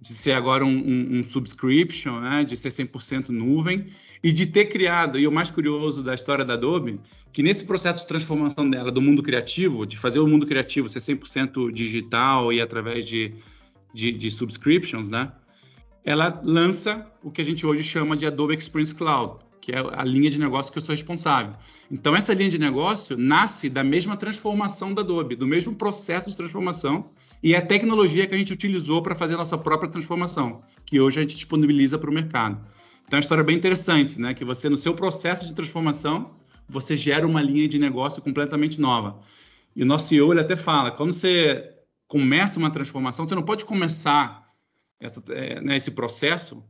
de 0.00 0.14
ser 0.14 0.32
agora 0.32 0.64
um, 0.64 0.68
um, 0.68 1.18
um 1.18 1.24
subscription, 1.24 2.20
né, 2.20 2.42
de 2.42 2.56
ser 2.56 2.70
100% 2.70 3.28
nuvem, 3.28 3.88
e 4.22 4.32
de 4.32 4.46
ter 4.46 4.66
criado, 4.66 5.18
e 5.18 5.26
o 5.26 5.32
mais 5.32 5.50
curioso 5.50 6.02
da 6.02 6.14
história 6.14 6.44
da 6.44 6.54
Adobe, 6.54 6.98
que 7.38 7.42
nesse 7.44 7.64
processo 7.64 8.02
de 8.02 8.08
transformação 8.08 8.68
dela 8.68 8.90
do 8.90 9.00
mundo 9.00 9.22
criativo, 9.22 9.86
de 9.86 9.96
fazer 9.96 10.18
o 10.18 10.26
mundo 10.26 10.44
criativo 10.44 10.88
ser 10.88 10.98
100% 10.98 11.72
digital 11.72 12.52
e 12.52 12.60
através 12.60 13.06
de, 13.06 13.32
de, 13.94 14.10
de, 14.10 14.28
subscriptions, 14.28 15.08
né, 15.08 15.30
ela 16.04 16.42
lança 16.42 17.06
o 17.22 17.30
que 17.30 17.40
a 17.40 17.44
gente 17.44 17.64
hoje 17.64 17.84
chama 17.84 18.16
de 18.16 18.26
Adobe 18.26 18.56
Experience 18.56 18.92
Cloud, 18.92 19.36
que 19.60 19.70
é 19.70 19.78
a 19.78 20.02
linha 20.02 20.28
de 20.28 20.36
negócio 20.36 20.72
que 20.72 20.78
eu 20.78 20.82
sou 20.82 20.92
responsável. 20.92 21.54
Então, 21.88 22.16
essa 22.16 22.34
linha 22.34 22.50
de 22.50 22.58
negócio 22.58 23.16
nasce 23.16 23.70
da 23.70 23.84
mesma 23.84 24.16
transformação 24.16 24.92
da 24.92 25.02
Adobe, 25.02 25.36
do 25.36 25.46
mesmo 25.46 25.72
processo 25.76 26.28
de 26.28 26.36
transformação, 26.36 27.08
e 27.40 27.54
é 27.54 27.58
a 27.58 27.62
tecnologia 27.64 28.26
que 28.26 28.34
a 28.34 28.38
gente 28.38 28.52
utilizou 28.52 29.00
para 29.00 29.14
fazer 29.14 29.34
a 29.34 29.36
nossa 29.36 29.56
própria 29.56 29.88
transformação, 29.88 30.60
que 30.84 31.00
hoje 31.00 31.20
a 31.20 31.22
gente 31.22 31.36
disponibiliza 31.36 32.00
para 32.00 32.10
o 32.10 32.12
mercado. 32.12 32.60
Então, 33.06 33.16
é 33.16 33.20
uma 33.20 33.22
história 33.22 33.44
bem 33.44 33.56
interessante, 33.56 34.20
né? 34.20 34.34
Que 34.34 34.44
você, 34.44 34.68
no 34.68 34.76
seu 34.76 34.92
processo 34.92 35.46
de 35.46 35.54
transformação, 35.54 36.32
você 36.68 36.96
gera 36.96 37.26
uma 37.26 37.40
linha 37.40 37.68
de 37.68 37.78
negócio 37.78 38.22
completamente 38.22 38.80
nova. 38.80 39.20
E 39.74 39.82
o 39.82 39.86
nosso 39.86 40.08
CEO, 40.08 40.32
ele 40.32 40.40
até 40.40 40.56
fala, 40.56 40.90
quando 40.90 41.12
você 41.12 41.74
começa 42.06 42.58
uma 42.58 42.70
transformação, 42.70 43.24
você 43.24 43.34
não 43.34 43.42
pode 43.42 43.64
começar 43.64 44.52
essa, 45.00 45.22
é, 45.30 45.60
né, 45.60 45.76
esse 45.76 45.92
processo 45.92 46.64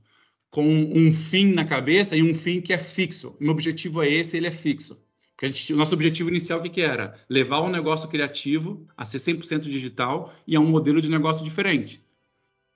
com 0.51 0.65
um 0.65 1.13
fim 1.13 1.53
na 1.53 1.65
cabeça 1.65 2.17
e 2.17 2.23
um 2.23 2.35
fim 2.35 2.61
que 2.61 2.73
é 2.73 2.79
fixo. 2.79 3.37
Meu 3.41 3.53
objetivo 3.53 4.03
é 4.03 4.09
esse, 4.09 4.37
ele 4.37 4.47
é 4.47 4.51
fixo. 4.51 5.03
Porque 5.37 5.49
gente, 5.49 5.73
o 5.73 5.77
nosso 5.77 5.95
objetivo 5.95 6.29
inicial, 6.29 6.61
que, 6.61 6.69
que 6.69 6.81
era? 6.81 7.15
Levar 7.29 7.61
um 7.61 7.71
negócio 7.71 8.09
criativo 8.09 8.87
a 8.97 9.05
ser 9.05 9.19
100% 9.19 9.61
digital 9.61 10.33
e 10.47 10.57
a 10.57 10.61
um 10.61 10.69
modelo 10.69 11.01
de 11.01 11.09
negócio 11.09 11.45
diferente. 11.45 12.03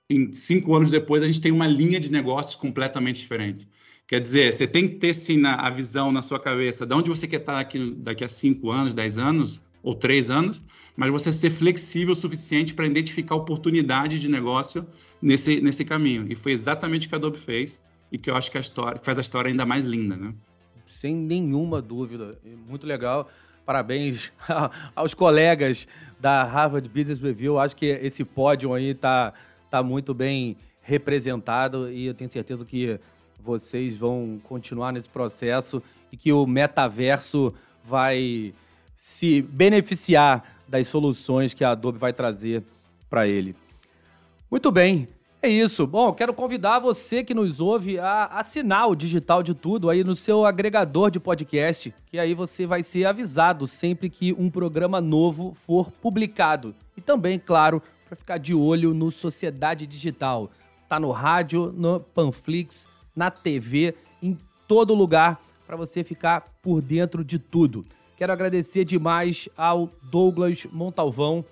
Em 0.09 0.31
cinco 0.31 0.75
anos 0.75 0.89
depois, 0.89 1.23
a 1.23 1.27
gente 1.27 1.41
tem 1.41 1.51
uma 1.51 1.67
linha 1.67 1.99
de 1.99 2.11
negócios 2.11 2.55
completamente 2.55 3.19
diferente. 3.19 3.67
Quer 4.13 4.19
dizer, 4.19 4.53
você 4.53 4.67
tem 4.67 4.87
que 4.87 4.97
ter 4.97 5.15
sim 5.15 5.43
a 5.43 5.67
visão 5.71 6.11
na 6.11 6.21
sua 6.21 6.39
cabeça 6.39 6.85
de 6.85 6.93
onde 6.93 7.09
você 7.09 7.27
quer 7.27 7.39
estar 7.39 7.53
daqui, 7.53 7.95
daqui 7.97 8.23
a 8.23 8.27
cinco 8.27 8.69
anos, 8.69 8.93
dez 8.93 9.17
anos 9.17 9.59
ou 9.81 9.95
três 9.95 10.29
anos, 10.29 10.61
mas 10.95 11.09
você 11.09 11.33
ser 11.33 11.49
flexível 11.49 12.13
o 12.13 12.15
suficiente 12.15 12.75
para 12.75 12.85
identificar 12.85 13.33
oportunidade 13.33 14.19
de 14.19 14.29
negócio 14.29 14.87
nesse, 15.19 15.59
nesse 15.61 15.83
caminho. 15.83 16.27
E 16.29 16.35
foi 16.35 16.51
exatamente 16.51 17.07
o 17.07 17.09
que 17.09 17.15
a 17.15 17.17
Adobe 17.17 17.39
fez 17.39 17.81
e 18.11 18.19
que 18.19 18.29
eu 18.29 18.35
acho 18.35 18.51
que, 18.51 18.57
a 18.59 18.61
história, 18.61 18.99
que 18.99 19.03
faz 19.03 19.17
a 19.17 19.21
história 19.21 19.49
ainda 19.49 19.65
mais 19.65 19.83
linda, 19.83 20.15
né? 20.15 20.31
sem 20.85 21.15
nenhuma 21.15 21.81
dúvida. 21.81 22.37
Muito 22.69 22.85
legal. 22.85 23.27
Parabéns 23.65 24.31
aos 24.95 25.15
colegas 25.15 25.87
da 26.19 26.43
Harvard 26.43 26.87
Business 26.87 27.19
Review. 27.19 27.57
Acho 27.57 27.75
que 27.75 27.87
esse 27.87 28.23
pódio 28.23 28.75
aí 28.75 28.89
está 28.89 29.33
tá 29.71 29.81
muito 29.81 30.13
bem 30.13 30.55
representado 30.83 31.89
e 31.89 32.05
eu 32.05 32.13
tenho 32.13 32.29
certeza 32.29 32.63
que 32.63 32.99
vocês 33.43 33.97
vão 33.97 34.39
continuar 34.43 34.91
nesse 34.91 35.09
processo 35.09 35.83
e 36.11 36.17
que 36.17 36.31
o 36.31 36.47
metaverso 36.47 37.53
vai 37.83 38.53
se 38.95 39.41
beneficiar 39.41 40.43
das 40.67 40.87
soluções 40.87 41.53
que 41.53 41.63
a 41.63 41.71
Adobe 41.71 41.97
vai 41.97 42.13
trazer 42.13 42.63
para 43.09 43.27
ele. 43.27 43.55
Muito 44.49 44.71
bem, 44.71 45.07
é 45.41 45.49
isso. 45.49 45.85
Bom, 45.85 46.13
quero 46.13 46.33
convidar 46.33 46.79
você 46.79 47.23
que 47.23 47.33
nos 47.33 47.59
ouve 47.59 47.99
a 47.99 48.27
assinar 48.27 48.87
o 48.87 48.95
Digital 48.95 49.43
de 49.43 49.53
Tudo 49.53 49.89
aí 49.89 50.03
no 50.03 50.15
seu 50.15 50.45
agregador 50.45 51.11
de 51.11 51.19
podcast, 51.19 51.93
que 52.09 52.17
aí 52.17 52.33
você 52.33 52.65
vai 52.65 52.81
ser 52.81 53.05
avisado 53.05 53.67
sempre 53.67 54.09
que 54.09 54.31
um 54.33 54.49
programa 54.49 55.01
novo 55.01 55.53
for 55.53 55.91
publicado. 55.91 56.73
E 56.95 57.01
também, 57.01 57.37
claro, 57.37 57.81
para 58.07 58.15
ficar 58.15 58.37
de 58.37 58.53
olho 58.53 58.93
no 58.93 59.11
Sociedade 59.11 59.85
Digital. 59.85 60.49
Tá 60.87 60.99
no 60.99 61.11
rádio, 61.11 61.73
no 61.75 61.99
Panflix, 61.99 62.87
na 63.15 63.29
TV, 63.29 63.95
em 64.21 64.37
todo 64.67 64.93
lugar 64.93 65.39
para 65.65 65.75
você 65.75 66.03
ficar 66.03 66.41
por 66.61 66.81
dentro 66.81 67.23
de 67.23 67.39
tudo. 67.39 67.85
Quero 68.15 68.31
agradecer 68.31 68.85
demais 68.85 69.49
ao 69.57 69.89
Douglas 70.03 70.65
Montalvão, 70.71 71.43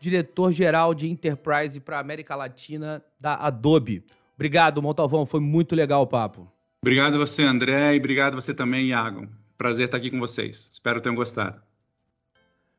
diretor-geral 0.00 0.94
de 0.94 1.08
Enterprise 1.08 1.78
para 1.80 1.98
América 1.98 2.34
Latina 2.34 3.02
da 3.20 3.34
Adobe. 3.34 4.04
Obrigado, 4.34 4.80
Montalvão, 4.80 5.26
foi 5.26 5.40
muito 5.40 5.74
legal 5.74 6.02
o 6.02 6.06
papo. 6.06 6.50
Obrigado 6.80 7.16
a 7.16 7.18
você, 7.18 7.42
André, 7.42 7.94
e 7.94 7.98
obrigado 7.98 8.34
a 8.34 8.40
você 8.40 8.54
também, 8.54 8.88
Iago. 8.88 9.28
Prazer 9.56 9.86
estar 9.86 9.96
aqui 9.96 10.10
com 10.10 10.18
vocês. 10.20 10.68
Espero 10.70 10.96
que 10.96 11.02
tenham 11.02 11.16
gostado. 11.16 11.60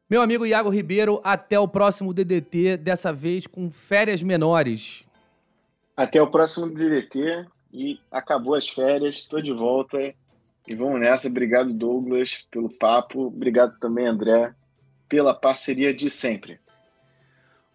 Meu 0.09 0.21
amigo 0.21 0.45
Iago 0.45 0.69
Ribeiro, 0.69 1.21
até 1.23 1.59
o 1.59 1.67
próximo 1.67 2.13
DDT, 2.13 2.77
dessa 2.77 3.13
vez 3.13 3.45
com 3.45 3.69
férias 3.69 4.23
menores. 4.23 5.05
Até 5.95 6.21
o 6.21 6.31
próximo 6.31 6.67
DDT 6.67 7.45
e 7.71 7.99
acabou 8.11 8.55
as 8.55 8.67
férias, 8.67 9.15
estou 9.15 9.41
de 9.41 9.51
volta 9.51 10.13
e 10.67 10.75
vamos 10.75 10.99
nessa. 10.99 11.27
Obrigado, 11.27 11.73
Douglas, 11.73 12.45
pelo 12.51 12.69
papo. 12.69 13.27
Obrigado 13.27 13.77
também, 13.79 14.07
André, 14.07 14.53
pela 15.07 15.33
parceria 15.33 15.93
de 15.93 16.09
sempre. 16.09 16.59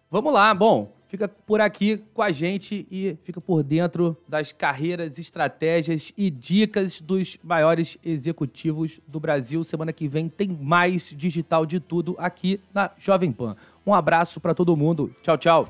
Vamos 0.09 0.33
lá, 0.33 0.53
bom, 0.53 0.93
fica 1.07 1.27
por 1.27 1.59
aqui 1.59 1.97
com 2.13 2.21
a 2.21 2.31
gente 2.31 2.87
e 2.89 3.17
fica 3.23 3.41
por 3.41 3.63
dentro 3.63 4.15
das 4.27 4.51
carreiras, 4.51 5.19
estratégias 5.19 6.13
e 6.15 6.29
dicas 6.29 7.01
dos 7.01 7.37
maiores 7.43 7.97
executivos 8.03 9.01
do 9.07 9.19
Brasil. 9.19 9.63
Semana 9.63 9.91
que 9.91 10.07
vem 10.07 10.29
tem 10.29 10.47
mais 10.47 11.13
digital 11.15 11.65
de 11.65 11.79
tudo 11.79 12.15
aqui 12.17 12.61
na 12.73 12.91
Jovem 12.97 13.31
Pan. 13.31 13.57
Um 13.85 13.93
abraço 13.93 14.39
para 14.39 14.53
todo 14.53 14.77
mundo. 14.77 15.13
Tchau, 15.21 15.37
tchau. 15.37 15.69